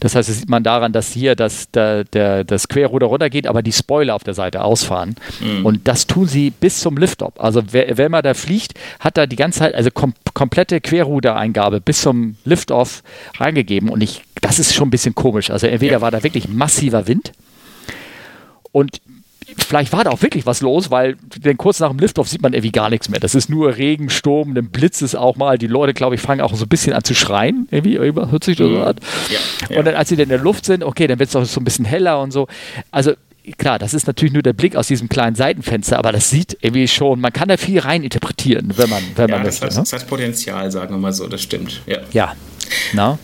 [0.00, 3.62] Das heißt, das sieht man daran, dass hier das, der, der, das Querruder runtergeht, aber
[3.62, 5.16] die Spoiler auf der Seite ausfahren.
[5.40, 5.66] Mhm.
[5.66, 7.38] Und das tun sie bis zum Liftoff.
[7.38, 11.80] Also wer, wenn man da fliegt, hat da die ganze Zeit, also kom komplette Querrudereingabe
[11.80, 13.02] bis zum Liftoff
[13.38, 13.88] reingegeben.
[13.88, 15.50] Und ich, das ist schon ein bisschen komisch.
[15.50, 16.00] Also entweder ja.
[16.00, 17.32] war da wirklich massiver Wind
[18.72, 19.00] und
[19.56, 22.52] vielleicht war da auch wirklich was los, weil denn kurz nach dem Liftoff sieht man
[22.52, 23.20] irgendwie gar nichts mehr.
[23.20, 25.58] Das ist nur Regen, Sturm, dann blitzt es auch mal.
[25.58, 27.68] Die Leute, glaube ich, fangen auch so ein bisschen an zu schreien.
[27.70, 28.96] Irgendwie, hört sich das so an.
[29.30, 29.38] Ja,
[29.70, 29.78] ja.
[29.78, 31.60] Und dann, als sie dann in der Luft sind, okay, dann wird es auch so
[31.60, 32.46] ein bisschen heller und so.
[32.90, 33.12] Also
[33.56, 36.88] klar, das ist natürlich nur der Blick aus diesem kleinen Seitenfenster, aber das sieht irgendwie
[36.88, 39.84] schon, man kann da viel rein interpretieren, wenn man, wenn ja, man das, möchte, hat,
[39.84, 39.90] ne?
[39.90, 41.82] das hat Potenzial, sagen wir mal so, das stimmt.
[41.86, 41.98] Ja.
[42.12, 42.34] ja.
[42.92, 43.18] Na?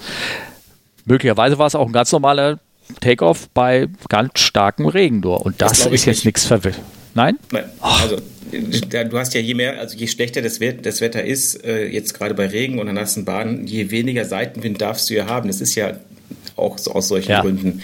[1.05, 2.59] Möglicherweise war es auch ein ganz normaler
[3.01, 5.44] Takeoff bei ganz starkem Regen nur.
[5.44, 6.81] Und das, das ist jetzt nichts verwirrt.
[7.14, 7.38] Nein?
[7.53, 7.64] Nein.
[7.81, 8.16] Also
[8.51, 12.35] du hast ja je mehr, also je schlechter das, das Wetter ist, äh, jetzt gerade
[12.35, 15.49] bei Regen und an nassen Bahnen, je weniger Seitenwind darfst du ja haben.
[15.49, 15.94] Das ist ja
[16.57, 17.40] auch so aus solchen ja.
[17.40, 17.83] Gründen.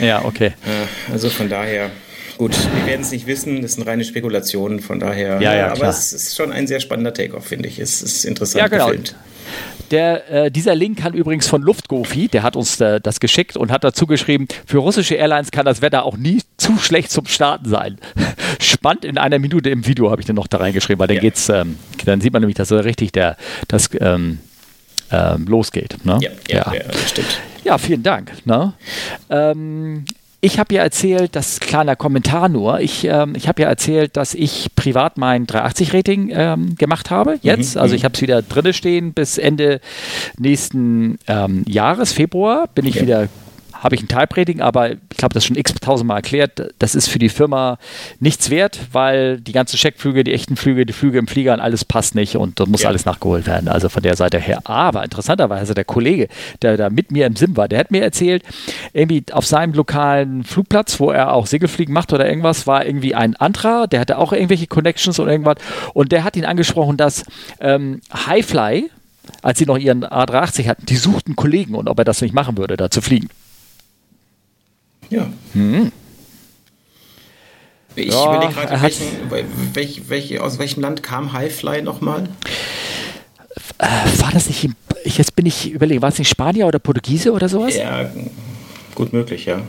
[0.00, 0.52] Ja, okay.
[0.66, 1.90] Äh, also von daher.
[2.40, 5.42] Gut, wir werden es nicht wissen, das sind reine Spekulationen, von daher.
[5.42, 5.90] Ja, ja, aber klar.
[5.90, 7.78] es ist schon ein sehr spannender Takeoff, finde ich.
[7.78, 8.86] Es ist interessant ja, genau.
[8.86, 9.14] gefilmt.
[9.90, 13.70] Der, äh, dieser Link kann übrigens von Luftgofi, der hat uns äh, das geschickt und
[13.70, 17.68] hat dazu geschrieben, für russische Airlines kann das Wetter auch nie zu schlecht zum Starten
[17.68, 17.98] sein.
[18.58, 21.20] Spannend in einer Minute im Video habe ich dann noch da reingeschrieben, weil dann ja.
[21.20, 21.76] geht's, ähm,
[22.06, 23.36] dann sieht man nämlich, dass so richtig der,
[23.68, 24.38] das ähm,
[25.12, 26.06] ähm, losgeht.
[26.06, 26.18] Ne?
[26.22, 26.84] Ja, ja, ja.
[26.84, 27.38] das stimmt.
[27.64, 28.32] Ja, vielen Dank.
[28.46, 28.72] Ne?
[29.28, 30.06] Ähm,
[30.40, 34.34] ich habe ja erzählt, das kleiner Kommentar nur, ich, ähm, ich habe ja erzählt, dass
[34.34, 37.38] ich privat mein 380-Rating ähm, gemacht habe.
[37.42, 37.82] Jetzt, mhm.
[37.82, 39.80] also ich habe es wieder drinne stehen bis Ende
[40.38, 43.02] nächsten ähm, Jahres, Februar, bin ich ja.
[43.02, 43.28] wieder
[43.80, 46.72] habe ich ein Type-Rating, aber ich glaube, das schon x tausendmal erklärt.
[46.78, 47.78] Das ist für die Firma
[48.20, 51.84] nichts wert, weil die ganzen Checkflüge, die echten Flüge, die Flüge im Flieger und alles
[51.84, 52.88] passt nicht und da muss ja.
[52.90, 53.68] alles nachgeholt werden.
[53.68, 54.60] Also von der Seite her.
[54.64, 56.28] Aber interessanterweise der Kollege,
[56.60, 58.42] der da mit mir im Sim war, der hat mir erzählt,
[58.92, 63.34] irgendwie auf seinem lokalen Flugplatz, wo er auch Segelfliegen macht oder irgendwas, war irgendwie ein
[63.36, 65.56] anderer, der hatte auch irgendwelche Connections oder irgendwas
[65.94, 67.24] und der hat ihn angesprochen, dass
[67.60, 68.90] ähm, Highfly,
[69.42, 72.58] als sie noch ihren A380 hatten, die suchten Kollegen und ob er das nicht machen
[72.58, 73.28] würde, da zu fliegen.
[75.10, 75.30] Ja.
[75.52, 75.92] Hm.
[77.96, 79.06] Ich ja, überlege gerade, welchen,
[79.74, 82.28] welch, welch, aus welchem Land kam Highfly nochmal?
[83.78, 83.86] Äh,
[84.22, 84.70] war das nicht,
[85.04, 87.76] jetzt bin ich überlegen, war es nicht Spanier oder Portugiese oder sowas?
[87.76, 88.08] Ja,
[88.94, 89.62] gut möglich, ja.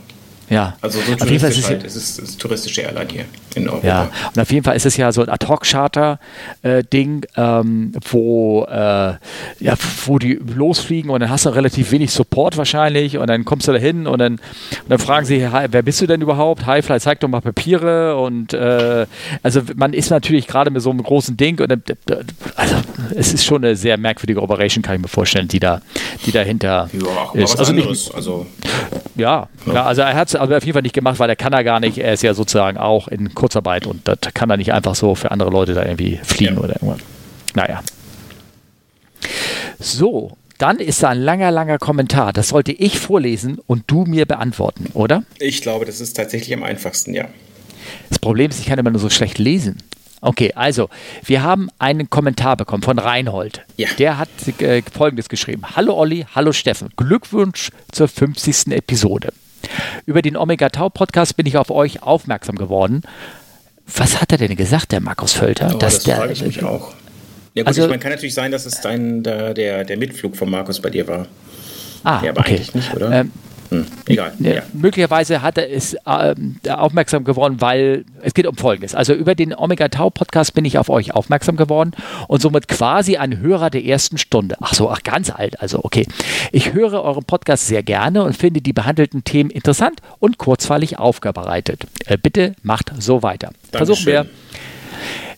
[0.52, 0.76] Ja.
[0.82, 1.86] Also so auf jeden Fall ist es, halt.
[1.86, 3.88] es ist, ist touristische Airline hier in Europa.
[3.88, 9.14] Ja, und auf jeden Fall ist es ja so ein Ad-Hoc-Charter-Ding, äh, ähm, wo, äh,
[9.60, 9.74] ja,
[10.06, 13.72] wo die losfliegen und dann hast du relativ wenig Support wahrscheinlich und dann kommst du
[13.72, 16.66] da hin und dann, und dann fragen sie, wer bist du denn überhaupt?
[16.66, 19.06] Highfly, zeig doch mal Papiere und äh,
[19.44, 21.72] also man ist natürlich gerade mit so einem großen Ding und
[22.56, 22.76] also
[23.16, 25.82] es ist schon eine sehr merkwürdige Operation, kann ich mir vorstellen, die da,
[26.26, 27.58] die dahinter ja, ist.
[27.58, 28.46] Also, nicht, also
[29.16, 31.36] ja, ja, ja, also er hat es also auf jeden Fall nicht gemacht, weil er
[31.36, 32.00] kann er gar nicht.
[32.00, 35.32] Er ist ja sozusagen auch in Kurzarbeit und das kann er nicht einfach so für
[35.32, 36.62] andere Leute da irgendwie fliegen ja.
[36.62, 37.00] oder irgendwas.
[37.54, 37.84] Naja.
[39.80, 42.34] So, dann ist da ein langer, langer Kommentar.
[42.34, 45.24] Das sollte ich vorlesen und du mir beantworten, oder?
[45.40, 47.28] Ich glaube, das ist tatsächlich am einfachsten, ja.
[48.10, 49.78] Das Problem ist, ich kann immer nur so schlecht lesen.
[50.22, 50.90] Okay, also
[51.24, 53.64] wir haben einen Kommentar bekommen von Reinhold.
[53.78, 53.90] Ja.
[53.98, 55.64] Der hat äh, Folgendes geschrieben.
[55.76, 56.90] Hallo Olli, hallo Steffen.
[56.96, 58.68] Glückwunsch zur 50.
[58.68, 59.34] Episode.
[60.06, 63.02] Über den Omega Tau Podcast bin ich auf euch aufmerksam geworden.
[63.96, 65.72] Was hat er denn gesagt, der Markus Völter?
[65.76, 66.94] Oh, das der, frage ich mich auch.
[67.54, 70.38] Ja gut, also, ich meine, kann natürlich sein, dass es dein, der, der, der Mitflug
[70.38, 71.28] von Markus bei dir war.
[72.04, 72.56] Ah, ja, aber okay.
[72.56, 73.12] eigentlich nicht, oder?
[73.12, 73.32] Ähm,
[73.72, 74.34] hm, egal.
[74.40, 74.64] Ja.
[74.74, 76.36] Möglicherweise hat er es äh,
[76.70, 78.94] aufmerksam geworden, weil es geht um Folgendes.
[78.94, 81.94] Also über den Omega Tau Podcast bin ich auf euch aufmerksam geworden
[82.28, 84.58] und somit quasi ein Hörer der ersten Stunde.
[84.60, 85.62] Ach so, ach ganz alt.
[85.62, 86.06] Also okay.
[86.52, 91.88] Ich höre euren Podcast sehr gerne und finde die behandelten Themen interessant und kurzweilig aufbereitet.
[92.08, 93.52] Äh, bitte macht so weiter.
[93.72, 94.26] Versuchen wir.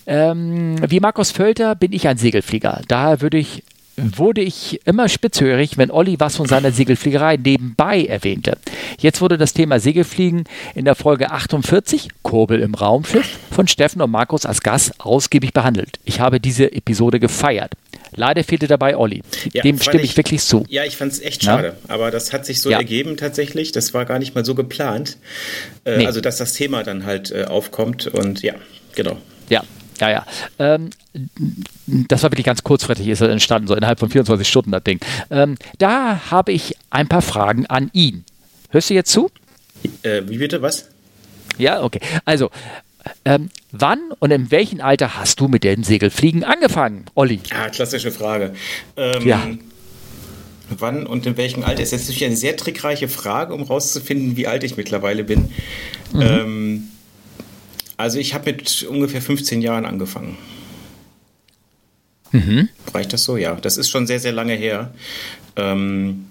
[0.08, 2.82] Ähm, wie Markus Völter bin ich ein Segelflieger.
[2.88, 3.63] Daher würde ich
[3.97, 8.58] wurde ich immer spitzhörig, wenn Olli was von seiner Segelfliegerei nebenbei erwähnte.
[8.99, 14.12] Jetzt wurde das Thema Segelfliegen in der Folge 48, Kurbel im Raumschiff, von Steffen und
[14.12, 15.99] Markus als Gast ausgiebig behandelt.
[16.06, 17.73] Ich habe diese Episode gefeiert.
[18.15, 19.21] Leider fehlte dabei Olli.
[19.53, 20.65] Ja, Dem stimme ich, ich, wirklich zu.
[20.69, 21.75] Ja, ich fand es echt schade.
[21.88, 21.93] Ja?
[21.93, 22.77] Aber das hat sich so ja.
[22.77, 23.71] ergeben tatsächlich.
[23.71, 25.17] Das war gar nicht mal so geplant.
[25.84, 26.06] Äh, nee.
[26.06, 28.08] Also, dass das Thema dann halt äh, aufkommt.
[28.08, 28.53] Und ja,
[28.95, 29.17] genau.
[29.49, 29.63] Ja,
[29.99, 30.25] ja, ja.
[30.60, 30.89] Ähm,
[31.86, 34.99] das war wirklich ganz kurzfristig, ist entstanden, so innerhalb von 24 Stunden das Ding.
[35.29, 38.25] Ähm, da habe ich ein paar Fragen an ihn.
[38.69, 39.29] Hörst du jetzt zu?
[40.01, 40.89] Äh, wie bitte, was?
[41.58, 41.99] Ja, okay.
[42.25, 42.49] Also,
[43.25, 47.41] Ähm, wann und in welchem Alter hast du mit dem Segelfliegen angefangen, Olli?
[47.51, 48.53] Ja, klassische Frage.
[48.95, 49.45] Ähm, ja.
[50.69, 51.82] Wann und in welchem Alter?
[51.82, 55.51] Das ist natürlich eine sehr trickreiche Frage, um herauszufinden, wie alt ich mittlerweile bin.
[56.13, 56.21] Mhm.
[56.21, 56.88] Ähm,
[57.97, 60.38] also ich habe mit ungefähr 15 Jahren angefangen.
[62.32, 62.69] Mhm.
[62.93, 63.38] Reicht das so?
[63.38, 64.93] Ja, das ist schon sehr, sehr lange her.
[65.56, 66.25] Ähm,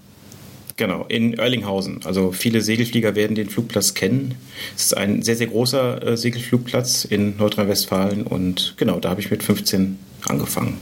[0.76, 2.00] genau, in Erlinghausen.
[2.04, 4.34] Also viele Segelflieger werden den Flugplatz kennen.
[4.76, 9.30] Es ist ein sehr, sehr großer äh, Segelflugplatz in Nordrhein-Westfalen und genau, da habe ich
[9.30, 10.78] mit 15 angefangen.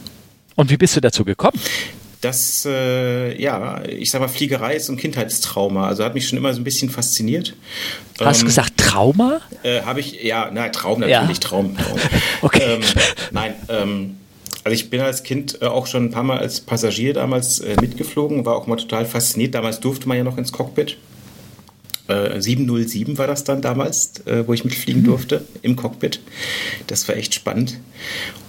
[0.57, 1.59] Und wie bist du dazu gekommen?
[2.21, 5.89] Das, äh, ja, ich sag mal, Fliegerei ist ein Kindheitstrauma.
[5.89, 7.57] Also hat mich schon immer so ein bisschen fasziniert.
[8.21, 9.41] Hast ähm, du gesagt Trauma?
[9.63, 11.43] Äh, Habe ich, ja, na, Traum natürlich, ja.
[11.43, 11.99] Traum, Traum.
[12.43, 12.75] okay.
[12.75, 12.81] Ähm,
[13.31, 14.17] nein, ähm,
[14.65, 17.77] also ich bin als Kind äh, auch schon ein paar Mal als Passagier damals äh,
[17.81, 19.55] mitgeflogen, war auch mal total fasziniert.
[19.55, 20.99] Damals durfte man ja noch ins Cockpit.
[22.09, 24.15] 707 äh, war das dann damals,
[24.47, 25.07] wo ich mitfliegen mhm.
[25.07, 26.19] durfte im Cockpit.
[26.89, 27.79] Das war echt spannend.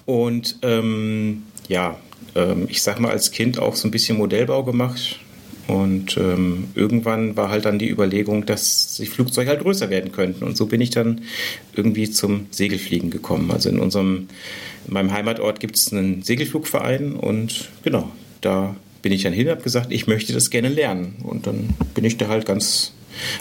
[0.07, 1.95] Und ähm, ja,
[2.35, 5.19] ähm, ich sag mal als Kind auch so ein bisschen Modellbau gemacht.
[5.67, 10.43] Und ähm, irgendwann war halt dann die Überlegung, dass die Flugzeuge halt größer werden könnten.
[10.43, 11.21] Und so bin ich dann
[11.73, 13.51] irgendwie zum Segelfliegen gekommen.
[13.51, 14.27] Also in unserem
[14.87, 19.51] in meinem Heimatort gibt es einen Segelflugverein und genau, da bin ich dann hin und
[19.51, 21.15] habe gesagt, ich möchte das gerne lernen.
[21.23, 22.93] Und dann bin ich da halt ganz,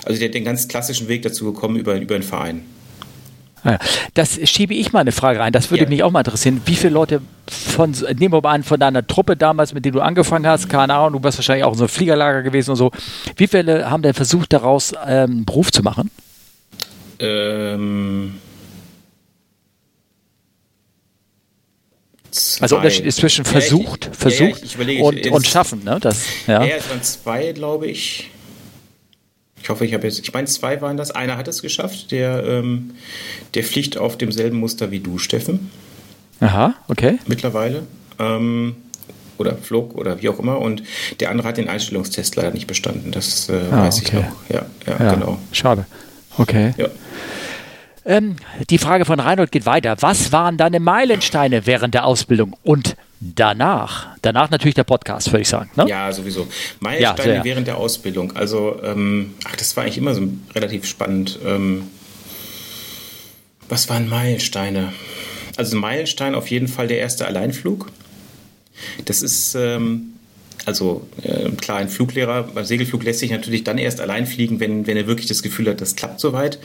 [0.04, 2.62] also den ganz klassischen Weg dazu gekommen über, über einen Verein.
[3.64, 3.78] Ah
[4.14, 5.52] das schiebe ich mal eine Frage rein.
[5.52, 5.88] Das würde ja.
[5.88, 6.62] mich auch mal interessieren.
[6.64, 10.00] Wie viele Leute von, nehmen wir mal an, von deiner Truppe damals, mit der du
[10.00, 12.90] angefangen hast, keine Ahnung, du warst wahrscheinlich auch in so einem Fliegerlager gewesen und so.
[13.36, 16.10] Wie viele haben denn versucht, daraus ähm, einen Beruf zu machen?
[17.18, 18.34] Ähm,
[22.30, 22.62] Zwei.
[22.62, 25.98] Also Unterschied ist zwischen versucht, ja, ich, versucht ja, ja, und, und schaffen, ne?
[26.00, 26.62] Das, ja.
[26.62, 28.30] ja, es waren zwei, glaube ich.
[29.70, 30.18] Ich hoffe, ich habe jetzt.
[30.18, 31.12] Ich meine, zwei waren das.
[31.12, 32.90] Einer hat es geschafft, der, ähm,
[33.54, 35.70] der fliegt auf demselben Muster wie du, Steffen.
[36.40, 37.20] Aha, okay.
[37.28, 37.84] Mittlerweile.
[38.18, 38.74] Ähm,
[39.38, 40.58] oder flog oder wie auch immer.
[40.58, 40.82] Und
[41.20, 43.12] der andere hat den Einstellungstest leider nicht bestanden.
[43.12, 44.06] Das äh, ah, weiß okay.
[44.08, 44.32] ich noch.
[44.48, 45.38] Ja, ja, genau.
[45.52, 45.86] Schade.
[46.36, 46.74] Okay.
[46.76, 46.88] Ja.
[48.04, 48.34] Ähm,
[48.70, 49.98] die Frage von Reinhold geht weiter.
[50.00, 54.08] Was waren deine Meilensteine während der Ausbildung und danach?
[54.22, 55.70] Danach natürlich der Podcast, würde ich sagen.
[55.76, 55.86] Ne?
[55.88, 56.48] Ja, sowieso.
[56.80, 58.36] Meilensteine ja, während der Ausbildung.
[58.36, 60.22] Also, ähm, ach, das war eigentlich immer so
[60.54, 61.38] relativ spannend.
[61.44, 61.88] Ähm,
[63.68, 64.92] was waren Meilensteine?
[65.56, 67.90] Also, Meilenstein auf jeden Fall der erste Alleinflug.
[69.04, 70.14] Das ist ähm,
[70.66, 74.86] also äh, klar, ein Fluglehrer beim Segelflug lässt sich natürlich dann erst allein fliegen, wenn,
[74.86, 76.58] wenn er wirklich das Gefühl hat, das klappt soweit.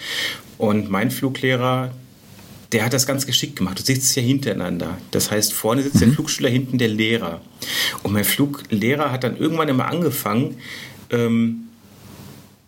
[0.58, 1.92] Und mein Fluglehrer,
[2.72, 3.80] der hat das ganz geschickt gemacht.
[3.80, 4.98] Du sitzt ja hintereinander.
[5.12, 6.00] Das heißt, vorne sitzt mhm.
[6.00, 7.42] der Flugschüler, hinten der Lehrer.
[8.04, 10.58] Und mein Fluglehrer hat dann irgendwann immer angefangen,
[11.12, 11.62] ähm,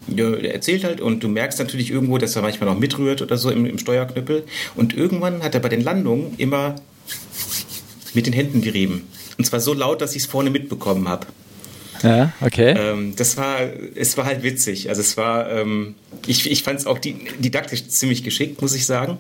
[0.08, 3.38] ja, er erzählt halt und du merkst natürlich irgendwo, dass er manchmal noch mitrührt oder
[3.38, 4.44] so im, im Steuerknüppel.
[4.76, 6.76] Und irgendwann hat er bei den Landungen immer
[8.14, 9.08] mit den Händen gerieben.
[9.38, 11.28] Und zwar so laut, dass ich es vorne mitbekommen habe.
[12.04, 12.76] Ja, okay.
[12.78, 13.58] Ähm, das war,
[13.96, 14.90] es war halt witzig.
[14.90, 19.18] Also es war, ähm, ich, ich fand es auch didaktisch ziemlich geschickt, muss ich sagen.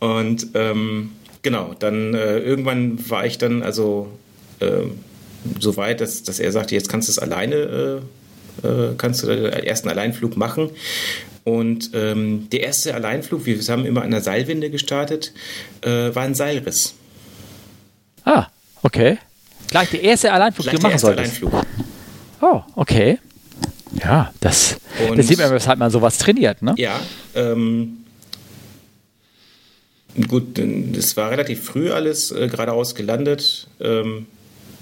[0.00, 4.08] Und ähm, genau, dann äh, irgendwann war ich dann also
[4.58, 4.86] äh,
[5.58, 8.02] so weit, dass, dass er sagte, jetzt kannst du es alleine,
[8.62, 10.70] äh, äh kannst du den ersten Alleinflug machen.
[11.44, 15.32] Und ähm, der erste Alleinflug, wir haben immer an der Seilwinde gestartet,
[15.80, 16.94] äh, war ein Seilriss.
[18.24, 18.46] Ah,
[18.82, 19.18] okay.
[19.68, 21.42] Gleich der erste Alleinflug, den du machen solltest.
[21.42, 21.66] Alleinflug.
[22.42, 23.18] Oh, okay.
[23.92, 24.76] Ja, das,
[25.16, 26.74] das sieht man, weshalb man sowas trainiert, ne?
[26.76, 27.00] Ja,
[27.34, 27.99] ähm,
[30.28, 30.60] gut,
[30.92, 33.68] das war relativ früh alles äh, geradeaus gelandet.
[33.80, 34.26] Ähm,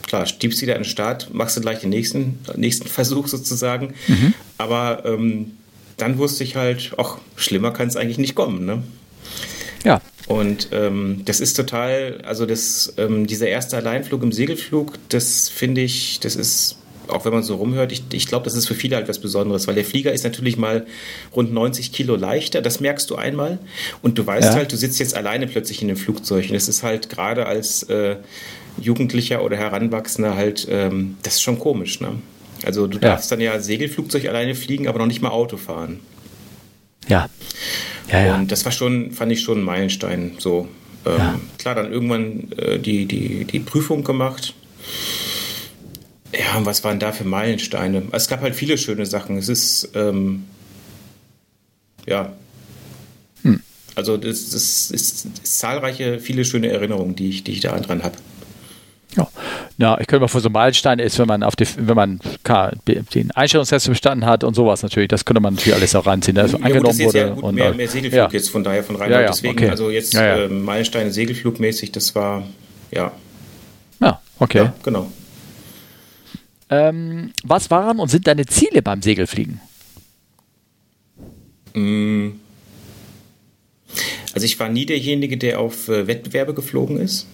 [0.07, 3.95] klar, stiebst wieder an den Start, machst du gleich den nächsten, nächsten Versuch sozusagen.
[4.07, 4.35] Mhm.
[4.57, 5.53] Aber ähm,
[5.97, 8.83] dann wusste ich halt, ach, schlimmer kann es eigentlich nicht kommen, ne?
[9.85, 10.01] Ja.
[10.27, 15.81] Und ähm, das ist total, also das, ähm, dieser erste Alleinflug im Segelflug, das finde
[15.81, 16.77] ich, das ist,
[17.11, 19.67] auch wenn man so rumhört, ich, ich glaube, das ist für viele halt was Besonderes,
[19.67, 20.87] weil der Flieger ist natürlich mal
[21.35, 23.59] rund 90 Kilo leichter, das merkst du einmal.
[24.03, 24.55] Und du weißt ja.
[24.55, 26.47] halt, du sitzt jetzt alleine plötzlich in dem Flugzeug.
[26.47, 28.17] Und das ist halt gerade als äh,
[28.81, 32.15] Jugendlicher oder Heranwachsender halt, ähm, das ist schon komisch, ne?
[32.65, 33.11] Also du ja.
[33.11, 36.01] darfst dann ja Segelflugzeug alleine fliegen, aber noch nicht mal Auto fahren.
[37.07, 37.29] Ja.
[38.11, 38.35] Ja, ja.
[38.37, 40.33] Und das war schon, fand ich schon ein Meilenstein.
[40.39, 40.69] So,
[41.07, 41.41] ähm.
[41.59, 44.55] Klar, dann irgendwann äh, die, die, die Prüfung gemacht.
[46.33, 48.03] Ja, und was waren da für Meilensteine?
[48.13, 49.39] Es gab halt viele schöne Sachen.
[49.39, 50.45] Es ist, ähm,
[52.07, 52.33] ja.
[53.43, 53.61] Hm.
[53.95, 58.03] Also, das, das ist, ist, zahlreiche, viele schöne Erinnerungen, die ich, die ich da dran
[58.03, 58.17] habe.
[59.17, 59.29] Ja.
[59.79, 62.21] Ja, ich könnte mal vor so Meilenstein ist, wenn man auf die, wenn man
[63.15, 66.53] den Einstellungstest bestanden hat und sowas natürlich, das könnte man natürlich alles auch reinziehen, dass
[66.53, 67.19] ja, angenommen wurde.
[67.19, 68.29] Ja, gut, und mehr, mehr Segelflug ja.
[68.29, 69.23] jetzt von daher von Rheinland.
[69.23, 69.71] Ja, Deswegen, okay.
[69.71, 72.43] also jetzt äh, Meilensteine Segelflugmäßig, das war
[72.91, 73.13] ja.
[74.01, 74.71] Ja, okay.
[74.83, 75.11] genau.
[76.71, 79.61] Ähm, was waren und sind deine Ziele beim Segelfliegen?
[81.75, 82.31] Mm.
[84.35, 87.27] Also ich war nie derjenige, der auf äh, Wettbewerbe geflogen ist.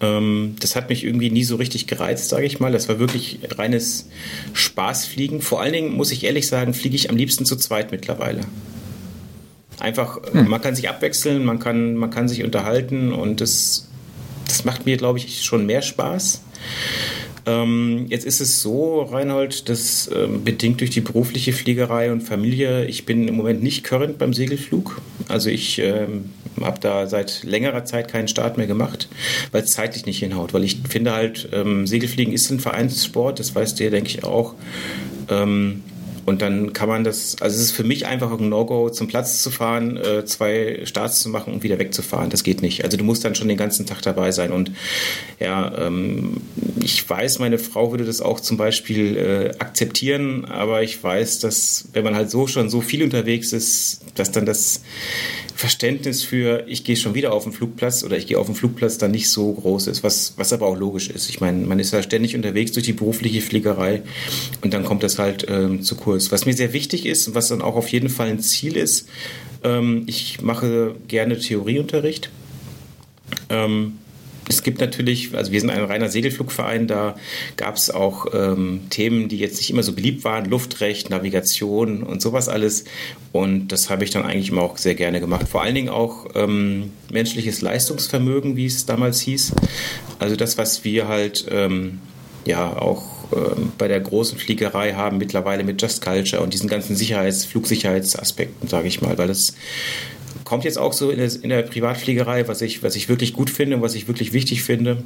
[0.00, 2.72] Ähm, das hat mich irgendwie nie so richtig gereizt, sage ich mal.
[2.72, 4.08] Das war wirklich reines
[4.52, 5.40] Spaßfliegen.
[5.40, 8.42] Vor allen Dingen, muss ich ehrlich sagen, fliege ich am liebsten zu zweit mittlerweile.
[9.78, 10.48] Einfach, äh, hm.
[10.48, 13.88] man kann sich abwechseln, man kann, man kann sich unterhalten und das,
[14.46, 16.42] das macht mir, glaube ich, schon mehr Spaß.
[17.46, 22.86] Ähm, jetzt ist es so, Reinhold, dass ähm, bedingt durch die berufliche Fliegerei und Familie,
[22.86, 25.00] ich bin im Moment nicht current beim Segelflug.
[25.28, 26.30] Also ich ähm,
[26.60, 29.08] habe da seit längerer Zeit keinen Start mehr gemacht,
[29.52, 30.54] weil es zeitlich nicht hinhaut.
[30.54, 34.24] Weil ich finde halt, ähm, Segelfliegen ist ein Vereinssport, das weißt du ja, denke ich,
[34.24, 34.54] auch.
[35.30, 35.82] Ähm,
[36.26, 39.42] und dann kann man das, also es ist für mich einfach ein No-Go, zum Platz
[39.42, 42.30] zu fahren, äh, zwei Starts zu machen und wieder wegzufahren.
[42.30, 42.84] Das geht nicht.
[42.84, 44.50] Also du musst dann schon den ganzen Tag dabei sein.
[44.50, 44.72] Und
[45.38, 46.38] ja, ähm,
[46.82, 51.84] ich weiß, meine Frau würde das auch zum Beispiel äh, akzeptieren, aber ich weiß, dass
[51.92, 54.80] wenn man halt so schon so viel unterwegs ist, dass dann das
[55.56, 58.98] Verständnis für, ich gehe schon wieder auf den Flugplatz oder ich gehe auf den Flugplatz
[58.98, 61.30] dann nicht so groß ist, was, was aber auch logisch ist.
[61.30, 64.02] Ich meine, man ist ja ständig unterwegs durch die berufliche Fliegerei
[64.62, 66.15] und dann kommt das halt ähm, zu kurz.
[66.32, 69.08] Was mir sehr wichtig ist und was dann auch auf jeden Fall ein Ziel ist,
[69.64, 72.30] ähm, ich mache gerne Theorieunterricht.
[73.48, 73.98] Ähm,
[74.48, 77.16] es gibt natürlich, also wir sind ein reiner Segelflugverein, da
[77.56, 82.22] gab es auch ähm, Themen, die jetzt nicht immer so beliebt waren, Luftrecht, Navigation und
[82.22, 82.84] sowas alles.
[83.32, 85.48] Und das habe ich dann eigentlich immer auch sehr gerne gemacht.
[85.48, 89.52] Vor allen Dingen auch ähm, menschliches Leistungsvermögen, wie es damals hieß.
[90.20, 92.00] Also das, was wir halt ähm,
[92.44, 93.15] ja auch
[93.76, 98.88] bei der großen Fliegerei haben mittlerweile mit Just Culture und diesen ganzen Sicherheits-, Flugsicherheitsaspekten, sage
[98.88, 99.54] ich mal, weil das
[100.44, 103.50] kommt jetzt auch so in der, in der Privatfliegerei, was ich, was ich wirklich gut
[103.50, 105.02] finde und was ich wirklich wichtig finde.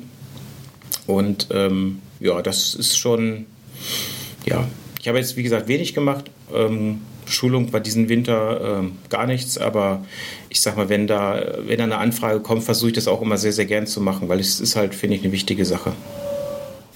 [1.06, 3.46] Und ähm, ja, das ist schon,
[4.44, 4.68] ja,
[5.00, 6.30] ich habe jetzt wie gesagt wenig gemacht.
[6.54, 10.04] Ähm, Schulung war diesen Winter ähm, gar nichts, aber
[10.48, 13.38] ich sag mal, wenn da, wenn da eine Anfrage kommt, versuche ich das auch immer
[13.38, 15.92] sehr, sehr gern zu machen, weil es ist halt, finde ich, eine wichtige Sache.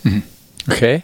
[0.03, 0.23] Mhm.
[0.69, 1.03] Okay.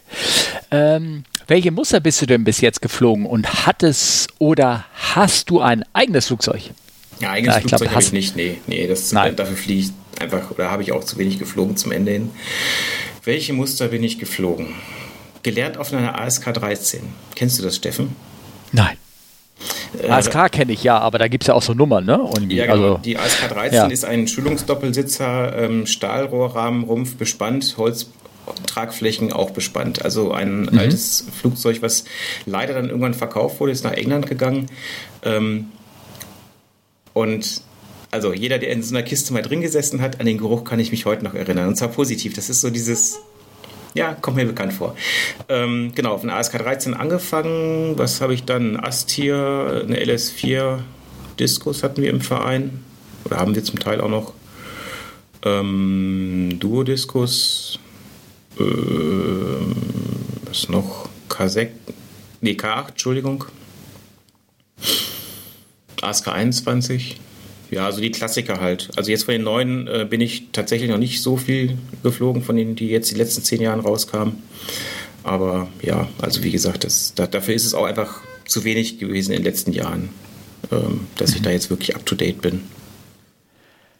[0.70, 5.84] Ähm, welche Muster bist du denn bis jetzt geflogen und hattest oder hast du ein
[5.92, 6.70] eigenes Flugzeug?
[7.20, 8.36] Ja, eigenes ja, Flugzeug habe ich nicht.
[8.36, 9.36] Nee, nee das, Nein.
[9.36, 12.30] dafür fliege ich einfach, oder habe ich auch zu wenig geflogen zum Ende hin.
[13.24, 14.68] Welche Muster bin ich geflogen?
[15.42, 17.00] Gelernt auf einer ASK 13.
[17.34, 18.14] Kennst du das, Steffen?
[18.72, 18.96] Nein.
[20.02, 22.20] Äh, ASK kenne ich ja, aber da gibt es ja auch so Nummern, ne?
[22.20, 22.92] Und ja, genau.
[22.92, 23.86] Also, die ASK 13 ja.
[23.86, 27.76] ist ein Schulungsdoppelsitzer, ähm, Stahlrohrrahmen, Rumpf bespannt,
[28.50, 30.04] Holztragflächen auch bespannt.
[30.04, 30.78] Also ein mhm.
[30.78, 32.04] altes Flugzeug, was
[32.46, 34.66] leider dann irgendwann verkauft wurde, ist nach England gegangen.
[35.24, 35.66] Ähm,
[37.12, 37.62] und
[38.10, 40.80] also jeder, der in so einer Kiste mal drin gesessen hat, an den Geruch kann
[40.80, 41.68] ich mich heute noch erinnern.
[41.68, 42.34] Und zwar positiv.
[42.34, 43.20] Das ist so dieses,
[43.94, 44.96] ja, kommt mir bekannt vor.
[45.48, 47.98] Ähm, genau, von ASK 13 angefangen.
[47.98, 48.78] Was habe ich dann?
[48.78, 50.78] Astir, eine LS4
[51.38, 52.84] Diskus hatten wir im Verein.
[53.24, 54.34] Oder haben wir zum Teil auch noch.
[55.44, 57.78] Ähm, Duo-Diskus.
[58.58, 59.76] Ähm,
[60.46, 61.08] was noch?
[61.28, 61.68] K6.
[62.40, 63.44] Nee, K8, Entschuldigung.
[66.00, 67.20] ASK 21.
[67.70, 68.88] Ja, also die Klassiker halt.
[68.96, 72.56] Also jetzt von den neuen äh, bin ich tatsächlich noch nicht so viel geflogen, von
[72.56, 74.42] denen, die jetzt die letzten zehn Jahren rauskamen.
[75.22, 79.32] Aber ja, also wie gesagt, das, da, dafür ist es auch einfach zu wenig gewesen
[79.32, 80.08] in den letzten Jahren,
[80.72, 82.62] ähm, dass ich da jetzt wirklich up to date bin.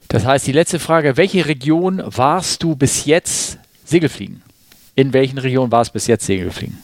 [0.09, 3.59] Das heißt, die letzte Frage: Welche Region warst du bis jetzt
[3.91, 4.43] Segelfliegen?
[4.95, 6.79] In welchen Regionen war es bis jetzt Segelfliegen?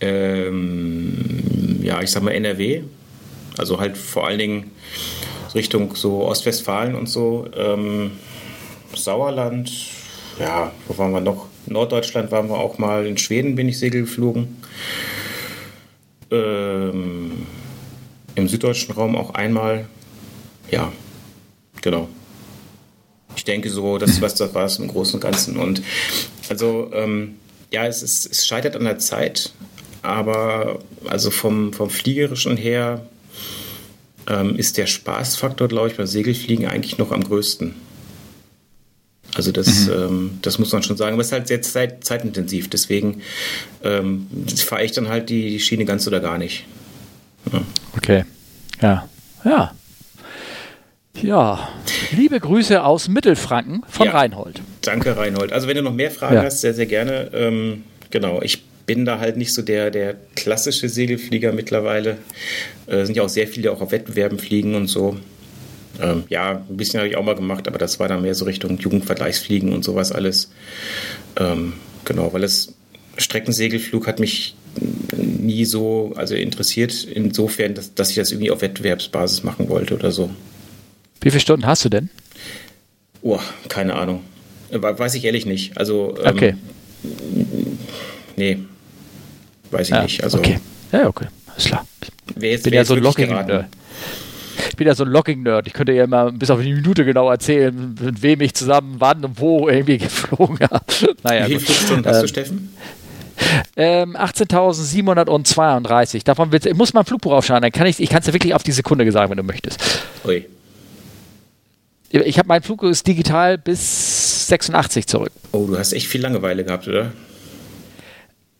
[0.00, 2.82] Ähm, ja, ich sag mal NRW,
[3.56, 4.70] also halt vor allen Dingen
[5.54, 7.46] Richtung so Ostwestfalen und so.
[7.56, 8.12] Ähm,
[8.94, 9.70] Sauerland,
[10.40, 11.46] ja, wo waren wir noch?
[11.66, 13.06] Norddeutschland waren wir auch mal.
[13.06, 14.56] In Schweden bin ich Segel geflogen.
[16.30, 17.46] Ähm,
[18.34, 19.86] Im süddeutschen Raum auch einmal.
[20.70, 20.90] Ja,
[21.82, 22.08] genau.
[23.42, 25.56] Ich denke so, das, was das war, es im Großen und Ganzen.
[25.56, 25.82] Und
[26.48, 27.34] also, ähm,
[27.72, 29.52] ja, es, ist, es scheitert an der Zeit,
[30.00, 33.04] aber also vom, vom Fliegerischen her
[34.28, 37.74] ähm, ist der Spaßfaktor, glaube ich, beim Segelfliegen eigentlich noch am größten.
[39.34, 39.92] Also das, mhm.
[39.92, 41.14] ähm, das muss man schon sagen.
[41.14, 42.70] Aber es ist halt sehr zeit, zeitintensiv.
[42.70, 43.22] Deswegen
[43.82, 46.64] ähm, fahre ich dann halt die Schiene ganz oder gar nicht.
[47.52, 47.62] Ja.
[47.96, 48.24] Okay.
[48.80, 49.08] Ja.
[49.44, 49.74] Ja.
[51.20, 51.68] Ja.
[52.10, 54.12] Liebe Grüße aus Mittelfranken von ja.
[54.12, 54.60] Reinhold.
[54.80, 55.52] Danke, Reinhold.
[55.52, 56.42] Also wenn du noch mehr Fragen ja.
[56.42, 57.30] hast, sehr, sehr gerne.
[57.32, 62.18] Ähm, genau, ich bin da halt nicht so der, der klassische Segelflieger mittlerweile.
[62.86, 65.16] Äh, sind ja auch sehr viele auch auf Wettbewerben fliegen und so.
[66.00, 68.44] Ähm, ja, ein bisschen habe ich auch mal gemacht, aber das war dann mehr so
[68.44, 70.50] Richtung Jugendvergleichsfliegen und sowas alles.
[71.36, 72.74] Ähm, genau, weil das
[73.18, 74.56] Streckensegelflug hat mich
[75.16, 80.10] nie so also interessiert, insofern, dass, dass ich das irgendwie auf Wettbewerbsbasis machen wollte oder
[80.10, 80.30] so.
[81.22, 82.10] Wie viele Stunden hast du denn?
[83.22, 84.22] Oh, keine Ahnung.
[84.70, 85.78] Weiß ich ehrlich nicht.
[85.78, 86.54] Also, ähm, okay.
[88.36, 88.58] Nee,
[89.70, 90.24] weiß ich ja, nicht.
[90.24, 90.58] Also, okay.
[90.90, 91.26] Ja, okay.
[91.46, 91.86] Alles klar.
[92.40, 93.66] Ich bin ja so ein Logging-Nerd.
[94.70, 95.66] Ich bin ja so ein Logging-Nerd.
[95.66, 99.24] Ich könnte ja mal bis auf eine Minute genau erzählen, mit wem ich zusammen wann
[99.24, 100.84] und wo irgendwie geflogen habe.
[101.22, 102.74] Naja, Wie viele Flugstunden hast du, ähm, Steffen?
[103.76, 106.24] Ähm, 18.732.
[106.24, 107.62] Davon muss man Flugbuch aufschauen.
[107.62, 109.80] Dann kann ich, ich kann es dir wirklich auf die Sekunde sagen, wenn du möchtest.
[110.24, 110.46] Ui.
[112.12, 115.32] Ich habe mein Flug ist digital bis 86 zurück.
[115.52, 117.12] Oh, du hast echt viel Langeweile gehabt, oder?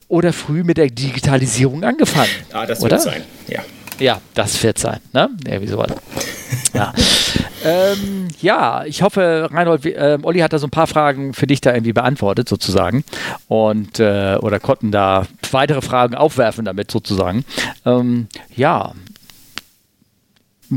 [0.09, 2.30] Oder früh mit der Digitalisierung angefangen.
[2.53, 3.61] Ah, das wird sein, ja.
[3.98, 5.28] Ja, das wird sein, ne?
[5.46, 5.92] Ja, wie sowas.
[6.74, 6.92] ja.
[7.64, 11.61] ähm, ja, ich hoffe, Reinhold, äh, Olli hat da so ein paar Fragen für dich
[11.61, 13.05] da irgendwie beantwortet, sozusagen.
[13.48, 17.44] Und, äh, oder konnten da weitere Fragen aufwerfen damit, sozusagen.
[17.84, 18.92] Ähm, ja,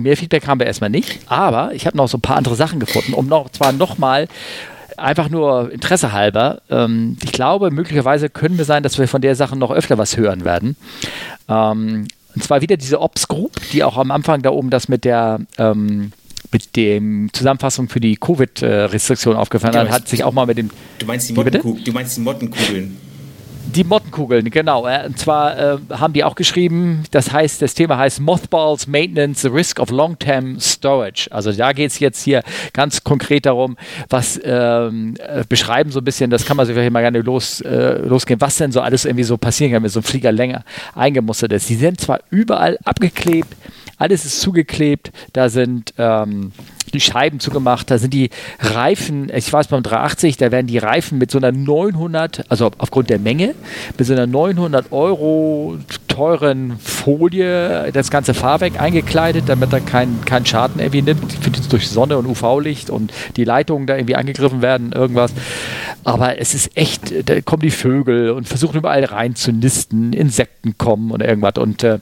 [0.02, 2.80] mehr Feedback haben wir erstmal nicht, aber ich habe noch so ein paar andere Sachen
[2.80, 4.28] gefunden, um noch zwar nochmal
[4.98, 6.62] einfach nur Interesse halber.
[6.70, 10.18] Ähm, ich glaube, möglicherweise können wir sein, dass wir von der Sache noch öfter was
[10.18, 10.76] hören werden.
[11.50, 15.06] Ähm, und zwar wieder diese Ops Group, die auch am Anfang da oben das mit
[15.06, 16.12] der ähm,
[16.52, 20.70] mit dem Zusammenfassung für die Covid-Restriktion aufgefallen hat, hat sich auch mal mit dem.
[21.00, 22.98] Du meinst die, Mottenkug du meinst die Mottenkugeln?
[23.76, 24.88] Die Mottenkugeln, genau.
[24.88, 29.50] Und zwar äh, haben die auch geschrieben, das heißt, das Thema heißt Mothballs Maintenance, the
[29.50, 31.28] Risk of Long-Term Storage.
[31.32, 33.76] Also da geht es jetzt hier ganz konkret darum,
[34.10, 37.60] was ähm, äh, beschreiben so ein bisschen, das kann man sich vielleicht mal gerne los,
[37.62, 40.64] äh, losgehen, was denn so alles irgendwie so passieren kann, wenn so ein Flieger länger
[40.94, 41.70] eingemustert ist.
[41.70, 43.50] Die sind zwar überall abgeklebt,
[43.98, 46.54] alles ist zugeklebt, da sind ähm,
[46.94, 48.30] die Scheiben zugemacht, da sind die
[48.60, 53.10] Reifen, ich weiß beim 380, da werden die Reifen mit so einer 900, also aufgrund
[53.10, 53.56] der Menge,
[53.98, 55.78] mit so einer 900 Euro
[56.16, 61.34] teuren Folie das ganze Fahrwerk eingekleidet, damit er keinen kein Schaden irgendwie nimmt.
[61.34, 65.34] Ich finde durch Sonne und UV-Licht und die Leitungen da irgendwie angegriffen werden, irgendwas.
[66.06, 70.78] Aber es ist echt, da kommen die Vögel und versuchen überall rein zu nisten, Insekten
[70.78, 71.56] kommen und irgendwas.
[71.58, 72.00] Und äh,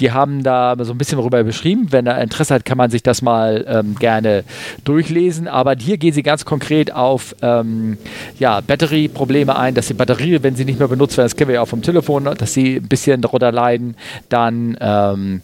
[0.00, 1.86] die haben da so ein bisschen darüber beschrieben.
[1.90, 4.44] Wenn er Interesse hat, kann man sich das mal ähm, gerne
[4.84, 5.48] durchlesen.
[5.48, 7.96] Aber hier gehen sie ganz konkret auf ähm,
[8.38, 11.54] ja, Batterieprobleme ein, dass die Batterie, wenn sie nicht mehr benutzt werden, das kennen wir
[11.54, 13.96] ja auch vom Telefon, dass sie ein bisschen darunter leiden.
[14.28, 15.42] Dann ähm,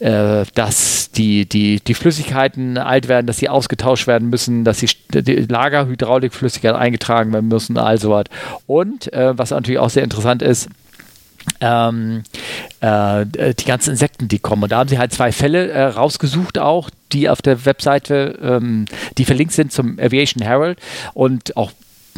[0.00, 4.88] äh, dass die, die, die Flüssigkeiten alt werden, dass sie ausgetauscht werden müssen, dass die,
[5.22, 8.24] die Lagerhydraulikflüssigkeit eingetragen werden müssen, all sowas.
[8.66, 10.70] Und äh, was natürlich auch sehr interessant ist,
[11.60, 12.22] ähm,
[12.80, 14.62] äh, die ganzen Insekten, die kommen.
[14.62, 18.86] Und da haben sie halt zwei Fälle äh, rausgesucht auch, die auf der Webseite, ähm,
[19.18, 20.78] die verlinkt sind zum Aviation Herald
[21.12, 21.72] und auch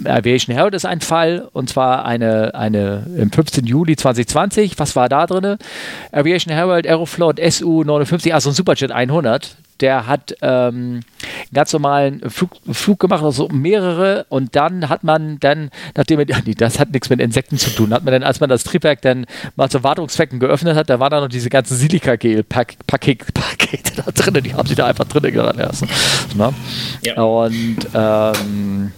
[0.06, 3.66] Aviation Herald ist ein Fall und zwar eine, eine im 15.
[3.66, 4.78] Juli 2020.
[4.78, 5.58] Was war da drin?
[6.12, 12.30] Aviation Herald Aeroflot SU 59, also ein Superjet 100 der hat ähm, einen ganz normalen
[12.30, 16.92] Flug, Flug gemacht, also mehrere und dann hat man dann, nachdem er, nee, das hat
[16.92, 19.82] nichts mit Insekten zu tun, hat man dann, als man das Triebwerk dann mal zu
[19.82, 23.26] Wartungszwecken geöffnet hat, da waren da noch diese ganzen Silikagel-Pakete
[23.96, 25.88] da drin, die haben sie da einfach drin gelassen.
[26.36, 26.54] Ne?
[27.02, 27.22] Ja.
[27.22, 28.92] Und ähm,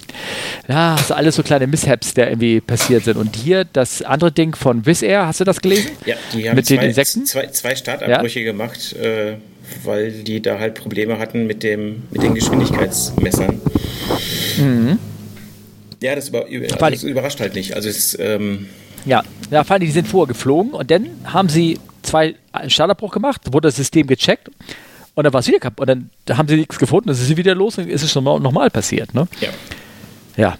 [0.69, 3.17] ja, also alles so kleine Mishaps, der irgendwie passiert sind.
[3.17, 5.91] Und hier das andere Ding von Wizz Air, hast du das gelesen?
[6.05, 7.27] Ja, die haben mit zwei, den Insekten?
[7.27, 8.53] Zwei, zwei Startabbrüche ja?
[8.53, 8.93] gemacht.
[8.95, 9.37] Äh
[9.85, 13.61] weil die da halt Probleme hatten mit, dem, mit den Geschwindigkeitsmessern.
[14.59, 14.99] Mhm.
[16.03, 16.47] Ja, das, über,
[16.91, 17.75] das, überrascht halt nicht.
[17.75, 18.67] Also es, ähm
[19.07, 23.13] ja, ja, vor allem, die sind vorher geflogen und dann haben sie zwei einen Startabbruch
[23.13, 24.51] gemacht, wurde das System gecheckt
[25.15, 25.89] und dann war es wieder kaputt.
[25.89, 28.41] Und dann haben sie nichts gefunden, dann ist sie wieder los und ist es normal,
[28.41, 29.15] normal passiert.
[29.15, 29.29] Ne?
[29.41, 29.49] Ja.
[30.37, 30.59] Ja.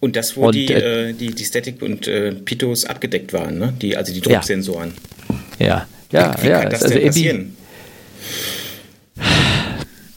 [0.00, 3.74] Und das, wo und, die, äh, die, die Static und äh, Pitos abgedeckt waren, ne?
[3.80, 4.92] die, also die Drucksensoren.
[5.58, 6.60] Ja, ja, wie, wie ja.
[6.60, 7.56] kann das also denn passieren?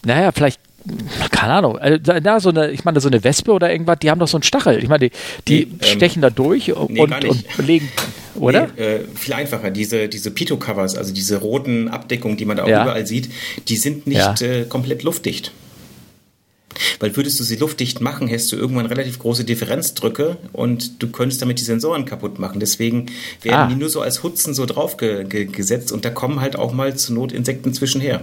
[0.05, 0.59] Naja, vielleicht
[1.31, 4.19] keine Ahnung, na, äh, so eine, ich meine, so eine Wespe oder irgendwas, die haben
[4.19, 4.81] doch so einen Stachel.
[4.81, 5.11] Ich meine, die,
[5.47, 7.89] die nee, stechen ähm, da durch und, nee, und, legen,
[8.35, 8.69] oder?
[8.75, 9.71] Nee, äh, viel einfacher.
[9.71, 12.83] Diese, diese Pito-Covers, also diese roten Abdeckungen, die man da auch ja.
[12.83, 13.29] überall sieht,
[13.67, 14.47] die sind nicht ja.
[14.47, 15.51] äh, komplett luftdicht.
[16.99, 21.41] Weil würdest du sie luftdicht machen, hättest du irgendwann relativ große Differenzdrücke und du könntest
[21.41, 22.59] damit die Sensoren kaputt machen.
[22.59, 23.07] Deswegen
[23.41, 23.67] werden ah.
[23.67, 25.25] die nur so als Hutzen so drauf ge
[25.91, 28.21] und da kommen halt auch mal zur Not Insekten zwischenher.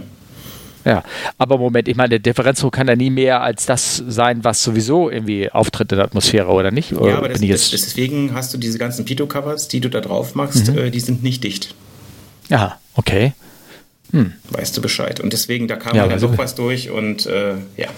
[0.85, 1.03] Ja,
[1.37, 5.11] aber Moment, ich meine, der Differenzdruck kann ja nie mehr als das sein, was sowieso
[5.11, 6.93] irgendwie auftritt in der Atmosphäre, oder nicht?
[6.93, 10.37] Oder ja, aber das, das, deswegen hast du diese ganzen Pito-Covers, die du da drauf
[10.37, 10.79] machst, mhm.
[10.79, 11.75] äh, die sind nicht dicht.
[12.49, 13.33] Ja, okay.
[14.13, 14.35] Hm.
[14.51, 15.19] Weißt du Bescheid.
[15.19, 17.89] Und deswegen, da kam ja, halt also, doch was durch und äh, ja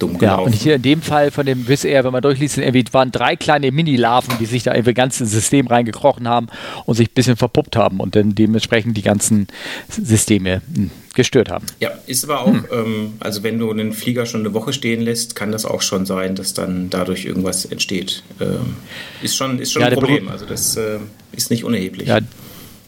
[0.00, 0.40] dumm gelaufen.
[0.40, 3.12] Ja, und hier in dem Fall von dem Wizz Air, wenn man durchliest, irgendwie waren
[3.12, 6.48] drei kleine Mini-Larven, die sich da irgendwie ganz ins System reingekrochen haben
[6.86, 9.46] und sich ein bisschen verpuppt haben und dann dementsprechend die ganzen
[9.88, 11.66] Systeme hm, gestört haben.
[11.78, 12.64] Ja, ist aber auch, hm.
[12.72, 16.06] ähm, also wenn du einen Flieger schon eine Woche stehen lässt, kann das auch schon
[16.06, 18.22] sein, dass dann dadurch irgendwas entsteht.
[18.40, 18.76] Ähm,
[19.22, 20.98] ist schon, ist schon ja, ein Problem, also das äh,
[21.32, 22.08] ist nicht unerheblich.
[22.08, 22.18] Ja,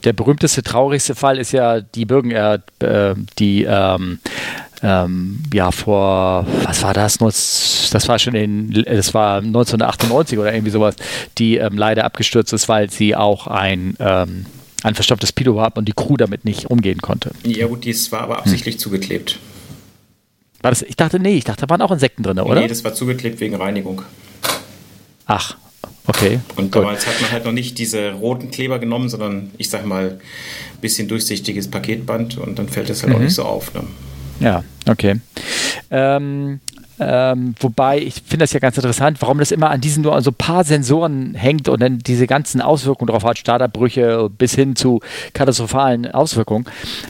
[0.05, 2.59] der berühmteste, traurigste Fall ist ja die Bürgen, äh,
[3.39, 4.19] die ähm,
[4.83, 7.19] ähm, ja vor, was war das?
[7.19, 10.97] Das war schon in, das war 1998 oder irgendwie sowas,
[11.39, 14.47] die ähm, leider abgestürzt ist, weil sie auch ein ähm,
[14.83, 17.31] ein verstopftes Pido hat und die Crew damit nicht umgehen konnte.
[17.45, 18.81] Ja gut, das war aber absichtlich hm.
[18.81, 19.39] zugeklebt.
[20.61, 22.61] War das, ich dachte, nee, ich dachte, da waren auch Insekten drin, oder?
[22.61, 24.03] Nee, das war zugeklebt wegen Reinigung.
[25.27, 25.57] Ach,
[26.07, 26.41] okay.
[26.57, 30.21] Und damals hat man halt noch nicht diese roten Kleber genommen, sondern ich sag mal,
[30.75, 33.17] ein bisschen durchsichtiges Paketband und dann fällt das halt mhm.
[33.17, 33.75] auch nicht so auf.
[33.75, 33.83] Ne?
[34.41, 35.21] Ja, okay.
[35.91, 36.61] Ähm,
[36.99, 40.23] ähm, wobei, ich finde das ja ganz interessant, warum das immer an diesen nur an
[40.23, 44.77] so ein paar Sensoren hängt und dann diese ganzen Auswirkungen darauf hat, Starterbrüche bis hin
[44.77, 45.01] zu
[45.33, 46.67] katastrophalen Auswirkungen.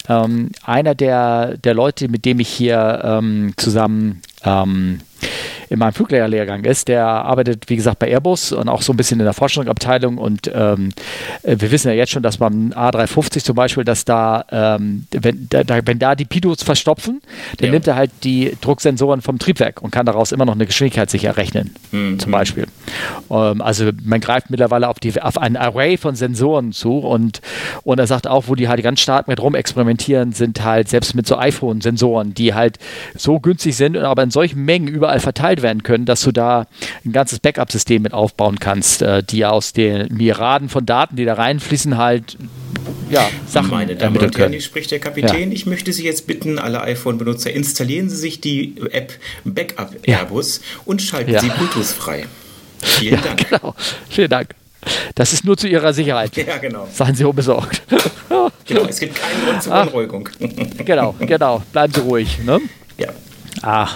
[0.08, 5.00] Ähm, einer der, der Leute, mit dem ich hier ähm, zusammen ähm,
[5.72, 9.18] in meinem Fluglehrerlehrgang ist, der arbeitet, wie gesagt, bei Airbus und auch so ein bisschen
[9.20, 10.18] in der Forschungsabteilung.
[10.18, 10.90] Und ähm,
[11.42, 15.48] äh, wir wissen ja jetzt schon, dass beim A350 zum Beispiel, dass da, ähm, wenn,
[15.48, 17.22] da, wenn da die Pilots verstopfen,
[17.56, 17.72] dann ja.
[17.72, 21.24] nimmt er halt die Drucksensoren vom Triebwerk und kann daraus immer noch eine Geschwindigkeit sich
[21.24, 22.18] errechnen, mhm.
[22.18, 22.66] zum Beispiel.
[23.30, 27.40] Ähm, also man greift mittlerweile auf, die, auf ein Array von Sensoren zu und,
[27.82, 31.26] und er sagt auch, wo die halt ganz stark mit rumexperimentieren, sind halt selbst mit
[31.26, 32.78] so iPhone-Sensoren, die halt
[33.16, 36.66] so günstig sind, aber in solchen Mengen überall verteilt werden können, dass du da
[37.04, 41.34] ein ganzes Backup-System mit aufbauen kannst, äh, die aus den Miraden von Daten, die da
[41.34, 42.36] reinfließen, halt
[43.10, 45.50] ja, Sachen Meine Damen und Herren, spricht der Kapitän.
[45.50, 45.54] Ja.
[45.54, 49.12] Ich möchte Sie jetzt bitten, alle iPhone-Benutzer, installieren Sie sich die App
[49.44, 50.62] Backup Airbus ja.
[50.86, 51.40] und schalten ja.
[51.40, 52.24] Sie Bluetooth frei.
[52.80, 53.48] Vielen Dank.
[53.50, 53.74] Genau.
[54.08, 54.54] Vielen Dank.
[55.14, 56.36] Das ist nur zu Ihrer Sicherheit.
[56.36, 56.88] Ja, genau.
[56.92, 57.82] Seien Sie unbesorgt.
[58.64, 60.28] genau, es gibt keinen Grund zur Beruhigung.
[60.84, 61.62] genau, genau.
[61.70, 62.38] Bleiben Sie ruhig.
[62.44, 62.60] Ne?
[62.98, 63.08] Ja.
[63.62, 63.88] Ah,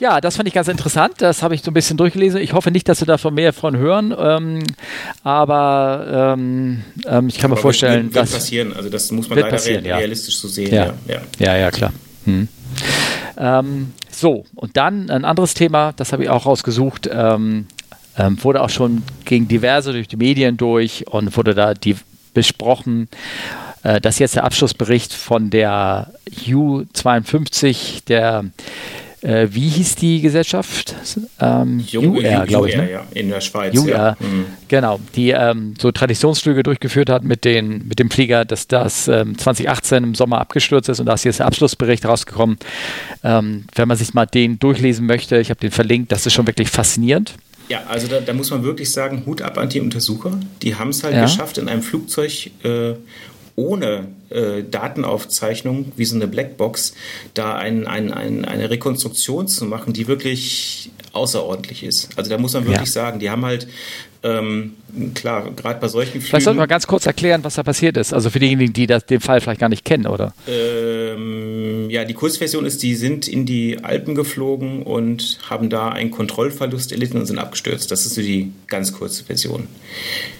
[0.00, 1.14] ja, das fand ich ganz interessant.
[1.18, 2.40] Das habe ich so ein bisschen durchgelesen.
[2.40, 4.14] Ich hoffe nicht, dass Sie davon mehr von hören.
[4.18, 4.62] Ähm,
[5.22, 8.72] aber ähm, ähm, ich kann aber mir vorstellen, wird, wird, wird passieren.
[8.72, 10.74] Also das muss man leider realistisch so sehen.
[10.74, 11.92] Ja, ja, ja, ja klar.
[12.24, 12.48] Hm.
[13.36, 17.08] Ähm, so, und dann ein anderes Thema, das habe ich auch rausgesucht.
[17.12, 17.66] Ähm,
[18.18, 21.96] ähm, wurde auch schon gegen diverse durch die Medien durch und wurde da die
[22.34, 23.08] besprochen.
[23.82, 26.12] Äh, das ist jetzt der Abschlussbericht von der
[26.46, 28.44] U52, der
[29.22, 30.94] äh, wie hieß die Gesellschaft?
[31.40, 32.76] Ähm, UR, glaube ich.
[32.76, 32.90] Ne?
[32.90, 33.76] Ja, in der Schweiz.
[33.76, 34.16] UR, ja.
[34.18, 34.46] mhm.
[34.68, 39.36] genau, die ähm, so Traditionsflüge durchgeführt hat mit, den, mit dem Flieger, dass das ähm,
[39.36, 42.58] 2018 im Sommer abgestürzt ist und da ist jetzt der Abschlussbericht rausgekommen.
[43.22, 46.46] Ähm, wenn man sich mal den durchlesen möchte, ich habe den verlinkt, das ist schon
[46.46, 47.34] wirklich faszinierend.
[47.70, 50.40] Ja, also da, da, muss man wirklich sagen, Hut ab an die Untersucher.
[50.60, 51.22] Die haben es halt ja.
[51.22, 52.94] geschafft, in einem Flugzeug äh,
[53.56, 56.94] ohne äh, Datenaufzeichnung, wie so eine Blackbox,
[57.34, 62.10] da ein, ein, ein, eine Rekonstruktion zu machen, die wirklich außerordentlich ist.
[62.16, 63.02] Also da muss man wirklich ja.
[63.02, 63.66] sagen, die haben halt
[64.22, 64.74] ähm,
[65.14, 66.26] klar, gerade bei solchen Flügen.
[66.26, 68.12] Vielleicht sollten wir ganz kurz erklären, was da passiert ist.
[68.12, 70.34] Also für diejenigen, die das, den Fall vielleicht gar nicht kennen, oder?
[70.46, 76.10] Ähm, ja, die Kurzversion ist, die sind in die Alpen geflogen und haben da einen
[76.10, 77.90] Kontrollverlust erlitten und sind abgestürzt.
[77.90, 79.66] Das ist so die ganz kurze Version.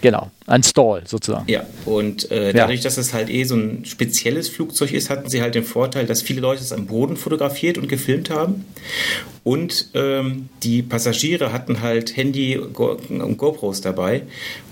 [0.00, 1.50] Genau, ein Stall sozusagen.
[1.50, 2.84] Ja, und äh, dadurch, ja.
[2.84, 6.22] dass es halt eh so ein spezielles Flugzeug ist, hatten sie halt den Vorteil, dass
[6.22, 8.64] viele Leute es am Boden fotografiert und gefilmt haben.
[9.42, 12.74] Und ähm, die Passagiere hatten halt Handy und
[13.38, 14.22] GoPros dabei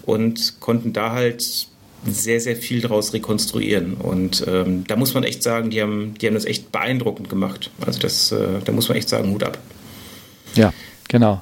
[0.06, 1.68] und konnten da halt
[2.06, 3.94] sehr, sehr viel daraus rekonstruieren.
[3.94, 7.70] Und ähm, da muss man echt sagen, die haben, die haben das echt beeindruckend gemacht.
[7.84, 9.58] Also das, äh, da muss man echt sagen, Hut ab.
[10.54, 10.72] Ja,
[11.08, 11.40] genau.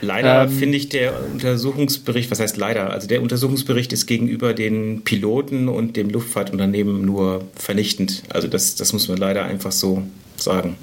[0.00, 2.90] Leider ähm, finde ich der Untersuchungsbericht, was heißt leider?
[2.90, 8.22] Also der Untersuchungsbericht ist gegenüber den Piloten und dem Luftfahrtunternehmen nur vernichtend.
[8.28, 10.02] Also das, das muss man leider einfach so
[10.36, 10.76] sagen.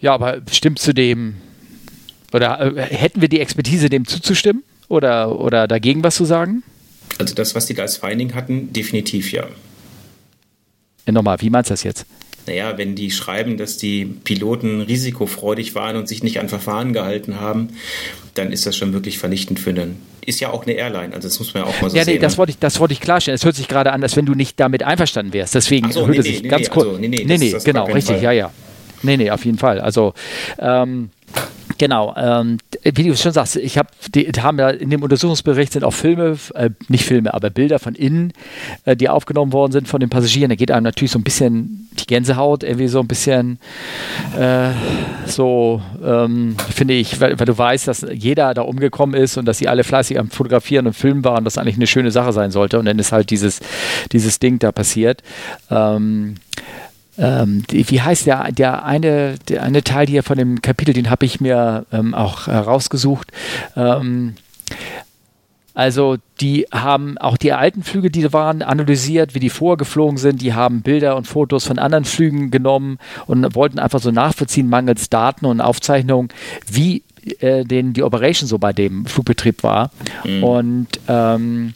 [0.00, 1.36] Ja, aber stimmt zu dem,
[2.32, 6.62] oder äh, hätten wir die Expertise, dem zuzustimmen oder, oder dagegen was zu sagen?
[7.18, 9.46] Also das, was die da als Finding hatten, definitiv ja.
[11.06, 12.06] ja nochmal, wie meinst du das jetzt?
[12.46, 17.40] Naja, wenn die schreiben, dass die Piloten risikofreudig waren und sich nicht an Verfahren gehalten
[17.40, 17.68] haben,
[18.34, 19.96] dann ist das schon wirklich vernichtend für einen.
[20.26, 22.12] Ist ja auch eine Airline, also das muss man ja auch mal so ja, nee,
[22.12, 22.20] sehen.
[22.20, 22.38] Das ne?
[22.38, 23.34] wollte ich, das wollte ich klarstellen.
[23.34, 25.54] Es hört sich gerade an, als wenn du nicht damit einverstanden wärst.
[25.54, 26.86] Deswegen so, hört nee, sich nee, ganz kurz.
[26.86, 28.22] Also, nee, nee, nee, nee genau, richtig, Fall.
[28.22, 28.50] ja, ja.
[29.02, 29.80] Nee, nee, auf jeden Fall.
[29.80, 30.14] Also,
[30.58, 31.10] ähm,
[31.78, 35.84] Genau, ähm, wie du schon sagst, ich habe, die haben ja in dem Untersuchungsbericht sind
[35.84, 38.32] auch Filme, äh, nicht Filme, aber Bilder von innen,
[38.84, 40.50] äh, die aufgenommen worden sind von den Passagieren.
[40.50, 43.58] Da geht einem natürlich so ein bisschen die Gänsehaut, irgendwie so ein bisschen
[44.38, 44.70] äh,
[45.26, 49.58] so, ähm, finde ich, weil, weil, du weißt, dass jeder da umgekommen ist und dass
[49.58, 52.78] sie alle fleißig am Fotografieren und Filmen waren, was eigentlich eine schöne Sache sein sollte.
[52.78, 53.60] Und dann ist halt dieses,
[54.12, 55.22] dieses Ding da passiert.
[55.70, 56.36] Ähm,
[57.18, 61.10] ähm, die, wie heißt der, der eine, der eine Teil hier von dem Kapitel, den
[61.10, 63.30] habe ich mir ähm, auch herausgesucht.
[63.76, 64.34] Ähm,
[65.74, 70.40] also die haben auch die alten Flüge, die waren, analysiert, wie die vorgeflogen sind.
[70.40, 75.10] Die haben Bilder und Fotos von anderen Flügen genommen und wollten einfach so nachvollziehen, mangels
[75.10, 76.28] Daten und Aufzeichnungen,
[76.70, 77.02] wie
[77.40, 79.90] äh, den die Operation so bei dem Flugbetrieb war.
[80.24, 80.44] Mhm.
[80.44, 81.74] Und ähm,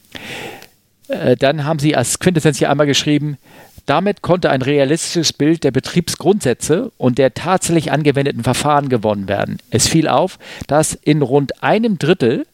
[1.09, 3.37] äh, dann haben sie als Quintessenz hier einmal geschrieben,
[3.89, 9.59] damit konnte ein realistisches Bild der Betriebsgrundsätze und der tatsächlich angewendeten Verfahren gewonnen werden.
[9.71, 12.47] Es fiel auf, dass in rund einem Drittel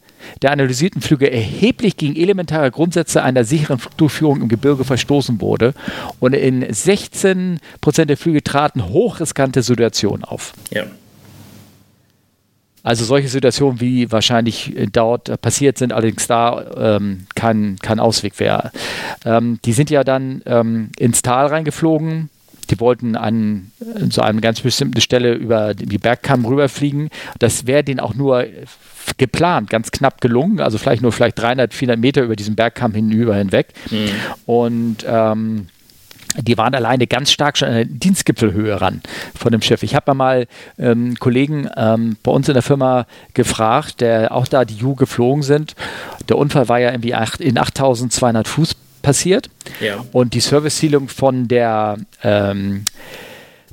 [0.43, 5.75] der analysierten Flüge erheblich gegen elementare Grundsätze einer sicheren Flugdurchführung im Gebirge verstoßen wurde
[6.21, 10.55] und in 16 Prozent der Flüge traten hochriskante Situationen auf.
[10.71, 10.85] Ja.
[12.85, 18.71] Also solche Situationen, wie wahrscheinlich dort passiert sind, allerdings da ähm, kein, kein Ausweg wäre.
[19.25, 22.29] Ähm, die sind ja dann ähm, ins Tal reingeflogen.
[22.71, 23.73] Die wollten an
[24.11, 27.09] so einer ganz bestimmten Stelle über die Bergkamm rüberfliegen.
[27.39, 28.47] Das wäre denen auch nur
[29.17, 30.61] geplant, ganz knapp gelungen.
[30.61, 33.69] Also vielleicht nur vielleicht 300, 400 Meter über diesen Bergkamm hinüber hinweg.
[33.91, 34.11] Mhm.
[34.47, 35.69] Und ähm,
[36.37, 39.01] die waren alleine ganz stark schon an der Dienstgipfelhöhe ran
[39.35, 39.83] von dem Schiff.
[39.83, 40.47] Ich habe mal
[40.79, 45.43] ähm, Kollegen ähm, bei uns in der Firma gefragt, der auch da die Ju geflogen
[45.43, 45.75] sind.
[46.29, 49.51] Der Unfall war ja irgendwie acht, in 8200 Fuß passiert.
[49.81, 50.05] Ja.
[50.13, 52.85] Und die Servicezielung von der ähm,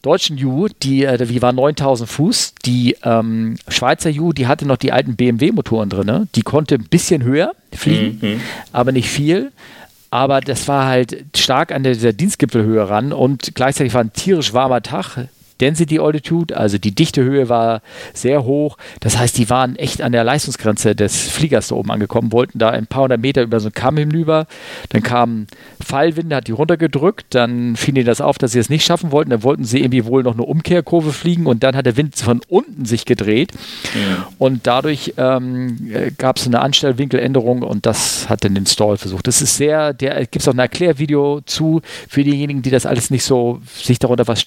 [0.02, 2.54] deutschen Ju, die, äh, die war 9000 Fuß.
[2.66, 6.30] Die ähm, Schweizer Ju, die hatte noch die alten BMW-Motoren drin.
[6.36, 8.42] Die konnte ein bisschen höher fliegen, mhm.
[8.72, 9.52] aber nicht viel
[10.12, 14.84] aber das war halt stark an dieser Dienstgipfelhöhe ran und gleichzeitig war ein tierisch warmer
[14.84, 15.30] Tag.
[15.62, 17.82] Density Altitude, also die Dichtehöhe war
[18.14, 18.78] sehr hoch.
[19.00, 22.70] Das heißt, die waren echt an der Leistungsgrenze des Fliegers da oben angekommen, wollten da
[22.72, 24.48] ein paar hundert Meter über so einen Kamm hinüber.
[24.90, 25.48] Dann kam
[25.80, 27.28] Fallwind, hat die runtergedrückt.
[27.30, 29.30] Dann fiel ihnen das auf, dass sie es nicht schaffen wollten.
[29.30, 32.42] Dann wollten sie irgendwie wohl noch eine Umkehrkurve fliegen und dann hat der Wind von
[32.48, 33.52] unten sich gedreht.
[33.94, 34.28] Ja.
[34.40, 39.28] Und dadurch ähm, gab es eine Anstellwinkeländerung und das hat dann den Stall versucht.
[39.28, 43.12] Das ist sehr, der gibt es auch ein Erklärvideo zu für diejenigen, die das alles
[43.12, 44.42] nicht so sich darunter was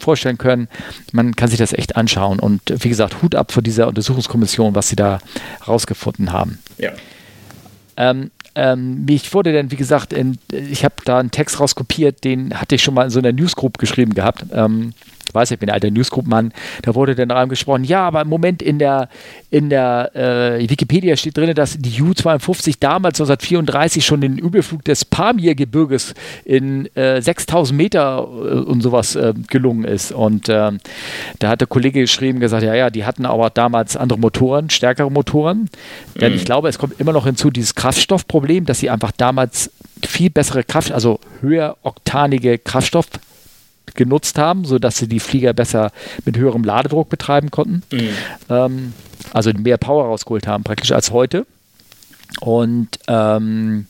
[0.00, 0.68] vorstellen vorstellen können.
[1.12, 2.38] Man kann sich das echt anschauen.
[2.38, 5.18] Und wie gesagt, Hut ab vor dieser Untersuchungskommission, was sie da
[5.66, 6.58] rausgefunden haben.
[6.78, 6.92] Ja.
[7.96, 12.54] Ähm, ähm, ich wurde dann, wie gesagt, in, ich habe da einen Text rauskopiert, den
[12.54, 14.44] hatte ich schon mal in so einer Newsgroup geschrieben gehabt.
[14.52, 14.92] Ähm,
[15.34, 16.52] weiß, ich bin ein alter Newsgroup-Mann,
[16.82, 19.08] da wurde dann daran gesprochen, ja, aber im Moment in der,
[19.50, 25.04] in der äh, Wikipedia steht drin, dass die U-52 damals 1934 schon den Überflug des
[25.04, 26.14] Pamir-Gebirges
[26.44, 30.12] in äh, 6000 Meter äh, und sowas äh, gelungen ist.
[30.12, 30.78] Und ähm,
[31.38, 35.10] da hat der Kollege geschrieben, gesagt, ja, ja, die hatten aber damals andere Motoren, stärkere
[35.10, 35.68] Motoren.
[36.14, 36.20] Mhm.
[36.20, 39.70] Denn ich glaube, es kommt immer noch hinzu, dieses Kraftstoffproblem, dass sie einfach damals
[40.06, 43.06] viel bessere Kraft, also höher oktanige Kraftstoff
[43.98, 45.92] genutzt haben, sodass sie die Flieger besser
[46.24, 47.82] mit höherem Ladedruck betreiben konnten.
[47.92, 48.08] Mhm.
[48.48, 48.92] Ähm,
[49.34, 51.46] also mehr Power rausgeholt haben, praktisch als heute.
[52.40, 53.86] Und ähm,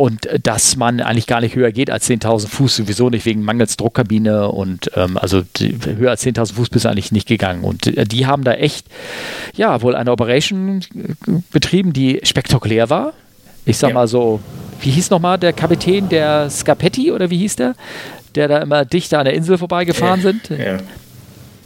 [0.00, 3.76] und dass man eigentlich gar nicht höher geht als 10.000 Fuß, sowieso nicht wegen mangels
[3.76, 7.64] Druckkabine und ähm, also die, höher als 10.000 Fuß bist du eigentlich nicht gegangen.
[7.64, 8.86] Und äh, die haben da echt,
[9.54, 10.80] ja, wohl eine Operation
[11.52, 13.12] betrieben, die spektakulär war.
[13.66, 13.94] Ich sag ja.
[13.94, 14.40] mal so,
[14.80, 17.74] wie hieß nochmal der Kapitän, der Scapetti oder wie hieß der?
[18.34, 20.48] Der da immer dichter an der Insel vorbeigefahren sind.
[20.50, 20.78] Ja.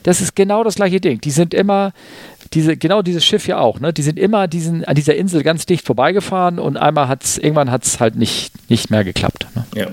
[0.02, 1.20] Das ist genau das gleiche Ding.
[1.20, 1.92] Die sind immer,
[2.52, 3.92] diese, genau dieses Schiff ja auch, ne?
[3.92, 7.70] Die sind immer diesen, an dieser Insel ganz dicht vorbeigefahren und einmal hat es, irgendwann
[7.70, 9.46] hat es halt nicht, nicht mehr geklappt.
[9.54, 9.64] Ne?
[9.74, 9.88] Ja.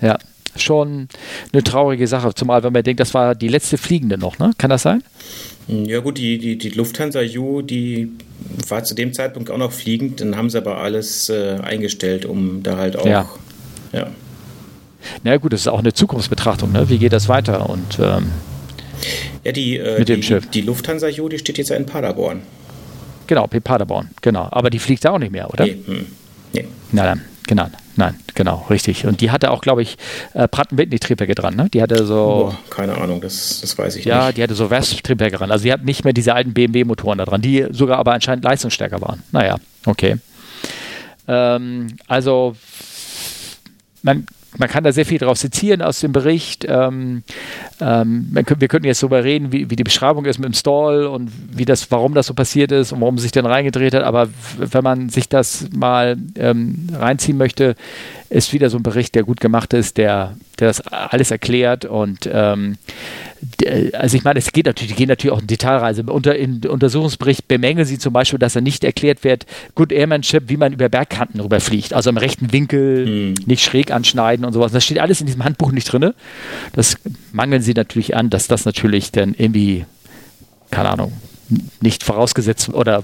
[0.00, 0.18] Ja.
[0.56, 1.08] Schon
[1.52, 4.52] eine traurige Sache, zumal wenn man denkt, das war die letzte Fliegende noch, ne?
[4.58, 5.02] Kann das sein?
[5.66, 8.12] Ja gut, die, die, die Lufthansa U, die
[8.68, 12.62] war zu dem Zeitpunkt auch noch fliegend, dann haben sie aber alles äh, eingestellt, um
[12.62, 13.28] da halt auch ja.
[13.92, 14.08] ja.
[15.24, 16.72] Na gut, das ist auch eine Zukunftsbetrachtung.
[16.72, 16.88] Ne?
[16.88, 17.68] Wie geht das weiter?
[17.68, 18.30] Und ähm,
[19.44, 20.48] ja, die, äh, mit dem die, Schiff.
[20.50, 22.42] die Lufthansa Jo, die steht jetzt ja in Paderborn.
[23.26, 24.48] Genau, in Paderborn, genau.
[24.50, 25.64] Aber die fliegt da auch nicht mehr, oder?
[25.64, 25.78] Nee.
[25.86, 26.06] Hm.
[26.52, 26.66] nee.
[26.90, 27.66] Na dann, genau.
[27.96, 29.06] nein, genau, richtig.
[29.06, 29.96] Und die hatte auch, glaube ich,
[30.34, 31.68] äh, Pratt-Whitney-Triebwerke dran, ne?
[31.72, 32.14] Die hatte so.
[32.14, 34.24] Boah, keine Ahnung, das, das weiß ich ja, nicht.
[34.24, 35.50] Ja, die hatte so Vesp-Triebwerke dran.
[35.50, 39.00] Also die hat nicht mehr diese alten BMW-Motoren da dran, die sogar aber anscheinend leistungsstärker
[39.00, 39.22] waren.
[39.32, 40.16] Naja, okay.
[41.28, 42.56] Ähm, also
[44.02, 44.26] man
[44.58, 46.66] man kann da sehr viel drauf sezieren aus dem Bericht.
[46.68, 47.22] Ähm,
[47.82, 51.30] ähm, wir könnten jetzt darüber reden, wie, wie, die Beschreibung ist mit dem Stall und
[51.50, 54.04] wie das, warum das so passiert ist und warum sich dann reingedreht hat.
[54.04, 54.28] Aber
[54.58, 57.74] wenn man sich das mal ähm, reinziehen möchte,
[58.30, 62.28] ist wieder so ein Bericht, der gut gemacht ist, der, der das alles erklärt und
[62.32, 62.76] ähm,
[63.94, 66.04] also ich meine, es geht natürlich, die gehen natürlich auch in Detailreise.
[66.04, 70.56] Unter, Im Untersuchungsbericht bemängeln sie zum Beispiel, dass er nicht erklärt wird, Good Airmanship, wie
[70.56, 71.92] man über Bergkanten rüberfliegt.
[71.92, 73.34] Also im rechten Winkel, hm.
[73.46, 74.72] nicht schräg anschneiden und sowas.
[74.72, 76.12] Das steht alles in diesem Handbuch nicht drin.
[76.72, 76.96] Das
[77.32, 79.84] mangeln sie natürlich an, dass das natürlich dann irgendwie,
[80.70, 81.12] keine Ahnung,
[81.80, 83.02] nicht vorausgesetzt oder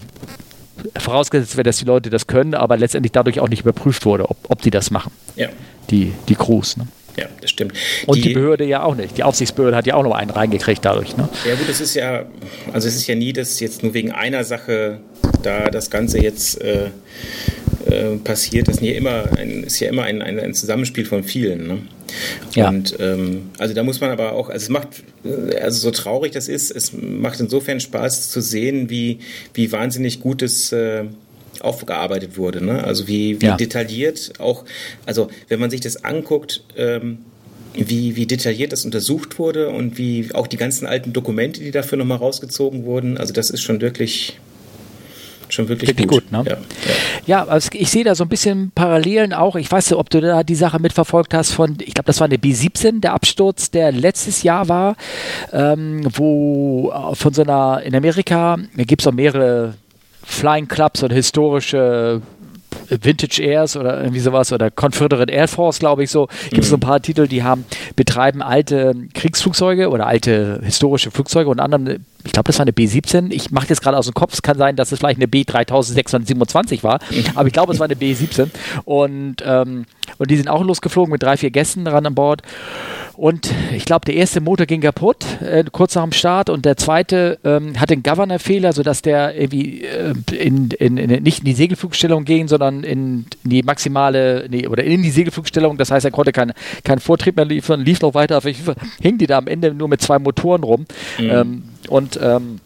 [0.97, 4.37] vorausgesetzt wird, dass die Leute das können, aber letztendlich dadurch auch nicht überprüft wurde, ob,
[4.49, 5.13] ob die das machen.
[5.37, 5.49] Ja.
[5.91, 6.77] Die, die Crews.
[6.77, 6.87] Ne?
[7.19, 7.73] Ja, das stimmt.
[8.07, 9.17] Und die, die, Behörde ja auch nicht.
[9.19, 11.17] Die Aufsichtsbehörde hat ja auch noch einen reingekriegt dadurch.
[11.17, 11.29] Ne?
[11.47, 12.27] Ja gut, es ist ja,
[12.73, 15.01] also es ist ja nie, dass jetzt nur wegen einer Sache
[15.43, 16.91] da das Ganze jetzt äh,
[17.87, 18.69] äh, passiert.
[18.69, 21.67] Das ist ja immer ein, ist ja immer ein, ein, ein Zusammenspiel von vielen.
[21.67, 21.79] Ne?
[22.55, 22.69] Ja.
[22.69, 24.89] Und ähm, also da muss man aber auch, also es macht,
[25.25, 29.19] äh, also so traurig das ist, es macht insofern Spaß zu sehen, wie,
[29.55, 31.05] wie wahnsinnig gut es äh,
[31.63, 32.65] aufgearbeitet wurde.
[32.65, 32.85] Ne?
[32.85, 33.57] Also wie, wie ja.
[33.57, 34.65] detailliert auch,
[35.07, 37.19] also wenn man sich das anguckt, ähm,
[37.75, 41.99] wie, wie detailliert das untersucht wurde und wie auch die ganzen alten Dokumente, die dafür
[41.99, 44.39] nochmal rausgezogen wurden, also das ist schon wirklich
[45.53, 46.25] schon wirklich, wirklich gut.
[46.25, 46.45] gut ne?
[46.47, 46.59] ja, ja.
[47.27, 49.57] ja also ich sehe da so ein bisschen Parallelen auch.
[49.57, 52.27] Ich weiß nicht, ob du da die Sache mitverfolgt hast von, ich glaube, das war
[52.27, 54.97] eine B17, der Absturz, der letztes Jahr war,
[55.53, 59.75] ähm, wo von so einer, in Amerika, da gibt es auch mehrere
[60.29, 62.21] Flying Clubs und historische
[62.91, 66.29] Vintage Airs oder irgendwie sowas oder Confederate Air Force, glaube ich so.
[66.51, 66.71] Gibt es mhm.
[66.71, 67.65] so ein paar Titel, die haben,
[67.97, 73.31] betreiben alte Kriegsflugzeuge oder alte historische Flugzeuge, unter anderem, ich glaube, das war eine B-17.
[73.31, 76.83] Ich mache jetzt gerade aus dem Kopf, es kann sein, dass es vielleicht eine B-3627
[76.83, 77.01] war,
[77.35, 78.49] aber ich glaube, es war eine B-17.
[78.85, 79.87] Und, ähm,
[80.19, 82.43] und die sind auch losgeflogen mit drei, vier Gästen dran an Bord.
[83.19, 86.77] Und ich glaube, der erste Motor ging kaputt, äh, kurz nach dem Start, und der
[86.77, 91.55] zweite ähm, hatte einen Governor-Fehler, sodass der irgendwie äh, in, in, in, nicht in die
[91.55, 95.79] Segelflugstellung ging, sondern in, die maximale, nee, oder in die Segelflugstellung.
[95.79, 96.53] Das heißt, er konnte keinen
[96.85, 98.41] kein Vortrieb mehr liefern, lief noch weiter.
[99.03, 100.87] Hing die da am Ende nur mit zwei Motoren rum.
[101.19, 101.31] Mhm.
[101.31, 102.61] Ähm, und ähm,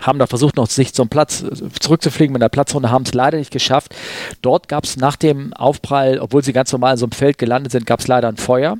[0.00, 3.38] haben da versucht, noch sich zum Platz äh, zurückzufliegen mit der Platzrunde, haben es leider
[3.38, 3.94] nicht geschafft.
[4.42, 7.72] Dort gab es nach dem Aufprall, obwohl sie ganz normal in so einem Feld gelandet
[7.72, 8.76] sind, gab es leider ein Feuer.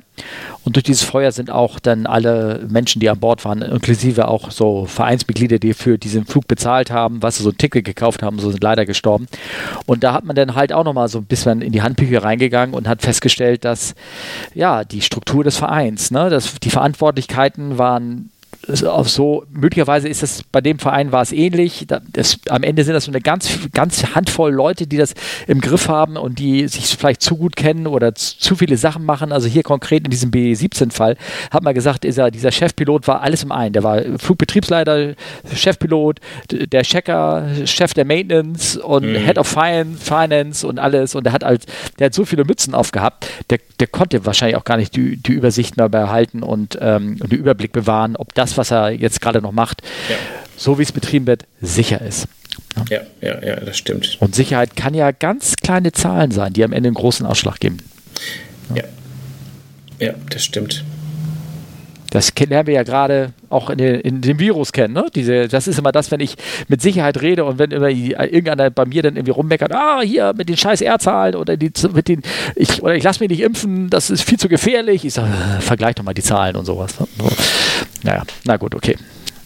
[0.63, 4.51] Und durch dieses Feuer sind auch dann alle Menschen, die an Bord waren, inklusive auch
[4.51, 8.37] so Vereinsmitglieder, die für diesen Flug bezahlt haben, was sie so ein Ticket gekauft haben,
[8.39, 9.27] so sind leider gestorben.
[9.85, 12.75] Und da hat man dann halt auch nochmal so ein bisschen in die Handbücher reingegangen
[12.75, 13.95] und hat festgestellt, dass
[14.53, 18.29] ja die Struktur des Vereins, ne, dass die Verantwortlichkeiten waren
[18.85, 21.87] auf so, möglicherweise ist das bei dem Verein war es ähnlich.
[21.87, 25.13] Das, am Ende sind das so eine ganz, ganz Handvoll Leute, die das
[25.47, 29.31] im Griff haben und die sich vielleicht zu gut kennen oder zu viele Sachen machen.
[29.31, 31.17] Also hier konkret in diesem B17-Fall
[31.49, 33.73] hat man gesagt, er, dieser Chefpilot war alles im einen.
[33.73, 35.15] Der war Flugbetriebsleiter,
[35.53, 36.19] Chefpilot,
[36.51, 39.15] der Checker, Chef der Maintenance und mhm.
[39.15, 41.15] Head of Finance und alles.
[41.15, 41.65] Und der hat als,
[41.97, 45.33] der hat so viele Mützen aufgehabt, der, der konnte wahrscheinlich auch gar nicht die, die
[45.33, 49.21] Übersicht mehr behalten und, ähm, und den Überblick bewahren, ob das das, was er jetzt
[49.21, 50.15] gerade noch macht, ja.
[50.57, 52.27] so wie es betrieben wird, sicher ist.
[52.89, 54.17] Ja, ja, ja, das stimmt.
[54.19, 57.77] Und Sicherheit kann ja ganz kleine Zahlen sein, die am Ende einen großen Ausschlag geben.
[58.75, 58.83] Ja,
[59.99, 60.83] ja, das stimmt.
[62.11, 64.93] Das lernen wir ja gerade auch in, den, in dem Virus kennen.
[64.93, 65.05] Ne?
[65.15, 66.35] Diese, das ist immer das, wenn ich
[66.67, 70.49] mit Sicherheit rede und wenn immer irgendeiner bei mir dann irgendwie rummeckert, ah, hier mit
[70.49, 72.21] den scheiß R-Zahlen oder die, mit den,
[72.55, 75.05] ich, oder ich lasse mich nicht impfen, das ist viel zu gefährlich.
[75.05, 76.99] Ich sage, äh, vergleich doch mal die Zahlen und sowas.
[76.99, 77.07] Ne?
[78.03, 78.97] Naja, na gut, okay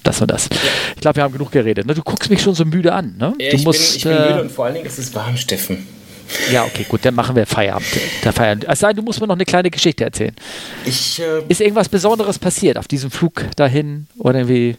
[0.05, 0.49] das und das.
[0.51, 0.57] Ja.
[0.95, 1.85] Ich glaube, wir haben genug geredet.
[1.85, 1.93] Ne?
[1.93, 3.15] Du guckst mich schon so müde an.
[3.17, 3.33] Ne?
[3.39, 5.13] Ja, du ich, musst, bin, ich bin müde äh, und vor allen Dingen ist es
[5.13, 5.87] warm, Steffen.
[6.51, 7.87] Ja, okay, gut, dann machen wir Feierabend.
[8.23, 8.65] Der Feierabend.
[8.67, 10.35] Es sei denn, du musst mir noch eine kleine Geschichte erzählen.
[10.85, 14.77] Ich, äh, ist irgendwas Besonderes passiert auf diesem Flug dahin oder irgendwie?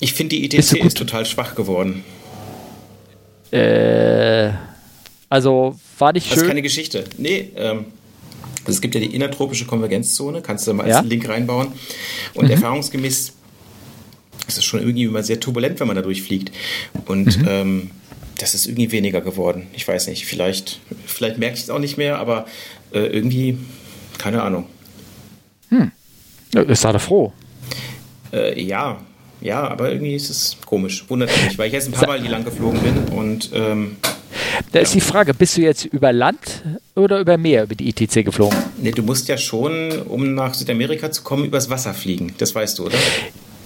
[0.00, 2.04] Ich finde, die ITC ist total schwach geworden.
[3.50, 4.50] Äh,
[5.30, 6.34] also war nicht schön.
[6.34, 7.04] Das ist keine Geschichte.
[7.16, 7.86] Nee, ähm,
[8.68, 11.00] also es gibt ja die innertropische Konvergenzzone, kannst du da mal als ja?
[11.00, 11.68] Link reinbauen.
[12.34, 12.50] Und mhm.
[12.50, 13.32] erfahrungsgemäß
[14.46, 16.52] ist es schon irgendwie immer sehr turbulent, wenn man da durchfliegt.
[17.06, 17.48] Und mhm.
[17.48, 17.90] ähm,
[18.36, 19.68] das ist irgendwie weniger geworden.
[19.72, 22.44] Ich weiß nicht, vielleicht, vielleicht merke ich es auch nicht mehr, aber
[22.92, 23.56] äh, irgendwie,
[24.18, 24.66] keine Ahnung.
[25.70, 25.90] Hm.
[26.52, 27.32] Ist da froh?
[28.34, 29.00] Äh, ja,
[29.40, 31.06] ja, aber irgendwie ist es komisch.
[31.08, 33.48] Wundert mich, weil ich jetzt ein paar Mal hier lang geflogen bin und.
[33.54, 33.96] Ähm,
[34.72, 36.62] da ist die Frage, bist du jetzt über Land
[36.94, 38.56] oder über Meer über die ITC geflogen?
[38.80, 42.34] Nee, du musst ja schon, um nach Südamerika zu kommen, übers Wasser fliegen.
[42.38, 42.98] Das weißt du, oder?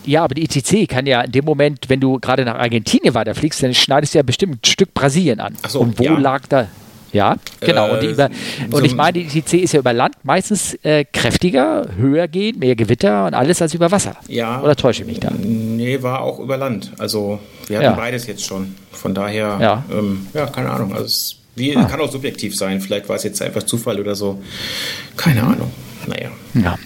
[0.05, 3.63] Ja, aber die ITC kann ja in dem Moment, wenn du gerade nach Argentinien weiterfliegst,
[3.63, 5.57] dann schneidest du ja bestimmt ein Stück Brasilien an.
[5.63, 6.19] Ach so, und wo ja.
[6.19, 6.69] lag da?
[7.13, 7.89] Ja, genau.
[7.89, 8.31] Äh, und, über,
[8.71, 12.27] so und ich ein- meine, die ITC ist ja über Land meistens äh, kräftiger, höher
[12.29, 14.17] gehen, mehr Gewitter und alles als über Wasser.
[14.29, 14.63] Ja.
[14.63, 15.31] Oder täusche ich mich da?
[15.31, 16.93] Nee, war auch über Land.
[16.99, 17.39] Also
[17.69, 17.93] wir hatten Ja.
[17.93, 18.75] beides jetzt schon.
[18.93, 19.85] Von daher, Ja.
[19.93, 20.93] ähm, ja keine Ahnung.
[20.93, 21.85] Also es wie, Ah.
[21.85, 22.81] kann auch subjektiv sein.
[22.81, 24.43] Vielleicht war es jetzt einfach Zufall oder so.
[25.19, 25.71] Keine Ahnung.
[26.07, 26.31] Naja.
[26.55, 26.79] Ja.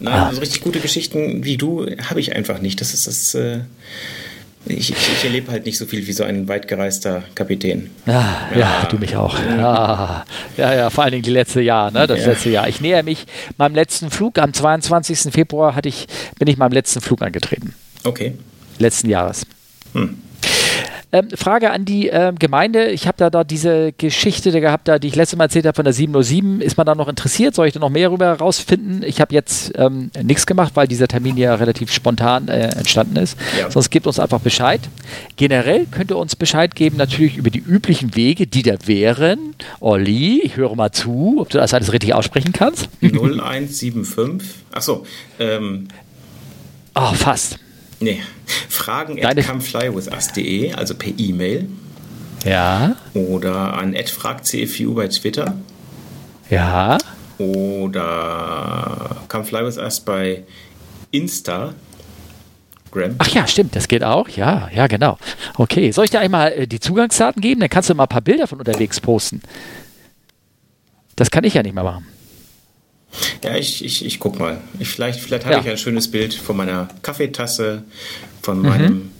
[0.00, 0.30] Nein, Ah.
[0.32, 2.80] so richtig gute Geschichten wie du habe ich einfach nicht.
[2.80, 3.34] Das ist das.
[3.34, 3.60] Äh,
[4.66, 7.90] ich, ich, ich erlebe halt nicht so viel wie so ein weitgereister Kapitän.
[8.06, 9.38] Ja, ja, du mich auch.
[9.38, 10.24] Ja,
[10.56, 12.06] ja, ja, vor allen Dingen die letzte Jahr, ne?
[12.06, 12.26] Das Ja.
[12.28, 12.68] letzte Jahr.
[12.68, 13.24] Ich näher mich
[13.56, 14.38] meinem letzten Flug.
[14.38, 15.32] Am 22.
[15.32, 16.06] Februar hatte ich,
[16.38, 17.74] bin ich meinem letzten Flug angetreten.
[18.04, 18.34] Okay.
[18.78, 19.46] Letzten Jahres.
[19.94, 20.18] Hm.
[21.10, 22.88] Ähm, Frage an die ähm, Gemeinde.
[22.90, 25.74] Ich habe da, da diese Geschichte da gehabt, da, die ich letztes Mal erzählt habe
[25.74, 26.60] von der 707.
[26.60, 27.54] Ist man da noch interessiert?
[27.54, 29.02] Soll ich da noch mehr darüber herausfinden?
[29.04, 33.38] Ich habe jetzt ähm, nichts gemacht, weil dieser Termin ja relativ spontan äh, entstanden ist.
[33.58, 33.70] Ja.
[33.70, 34.80] Sonst gebt uns einfach Bescheid.
[35.36, 39.54] Generell könnt ihr uns Bescheid geben, natürlich über die üblichen Wege, die da wären.
[39.80, 42.88] Olli, ich höre mal zu, ob du das alles richtig aussprechen kannst.
[43.00, 44.48] 0175.
[44.72, 45.06] Achso,
[45.38, 45.88] ähm,
[46.94, 47.58] Oh, fast.
[48.00, 48.20] Nee.
[48.68, 51.68] Fragen at comeflywithus.de, also per E-Mail.
[52.44, 55.54] Ja, Oder an @fragcfu bei Twitter.
[56.50, 56.98] ja.
[57.38, 60.42] Oder Come Fly With Us bei
[61.12, 61.74] Instagram.
[63.18, 64.28] Ach ja, stimmt, das geht auch.
[64.28, 65.18] Ja, ja, genau.
[65.56, 67.60] Okay, soll ich dir einmal äh, die Zugangsdaten geben?
[67.60, 69.40] Dann kannst du mal ein paar Bilder von unterwegs posten.
[71.14, 72.06] Das kann ich ja nicht mehr machen.
[73.44, 74.58] Ja, ich, ich, ich guck mal.
[74.78, 75.60] Ich, vielleicht vielleicht habe Ja.
[75.60, 77.82] ich ein schönes Bild von meiner Kaffeetasse,
[78.42, 79.10] von meinem Mhm.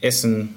[0.00, 0.54] Essen.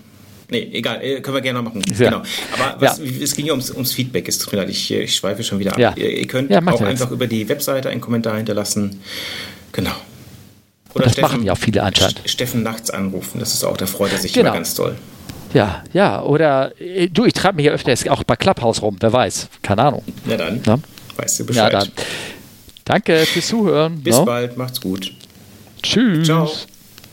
[0.51, 1.82] Nee, egal, äh, können wir gerne machen.
[1.88, 2.10] Ja.
[2.10, 2.22] Genau.
[2.57, 3.03] Aber was, Ja.
[3.22, 4.28] es ging ja ums, ums Feedback.
[4.28, 5.80] Es tut mir leid, ich, ich schweife schon wieder ab.
[5.80, 5.93] Ja.
[5.95, 8.99] Ihr, ihr könnt Ja, auch ja einfach über die Webseite einen Kommentar hinterlassen.
[9.72, 9.91] Genau.
[10.95, 12.22] Oder Das machen ja auch viele anscheinend.
[12.22, 13.39] St- Steffen nachts anrufen.
[13.39, 14.47] Das ist auch, da freut er sich Genau.
[14.47, 14.95] immer ganz toll.
[15.53, 19.14] Ja, ja, oder äh, du, ich treibe mich ja öfters auch bei Clubhouse rum, wer
[19.14, 19.49] weiß.
[19.62, 20.03] Keine Ahnung.
[20.26, 20.80] Na dann, Ja,
[21.18, 21.74] weißt du ja Bescheid.
[21.74, 21.91] dann.
[22.90, 24.02] Danke fürs Zuhören.
[24.02, 24.26] Bis ne?
[24.26, 25.14] bald, macht's gut.
[25.84, 26.26] Tschüss.
[26.26, 26.52] Ciao.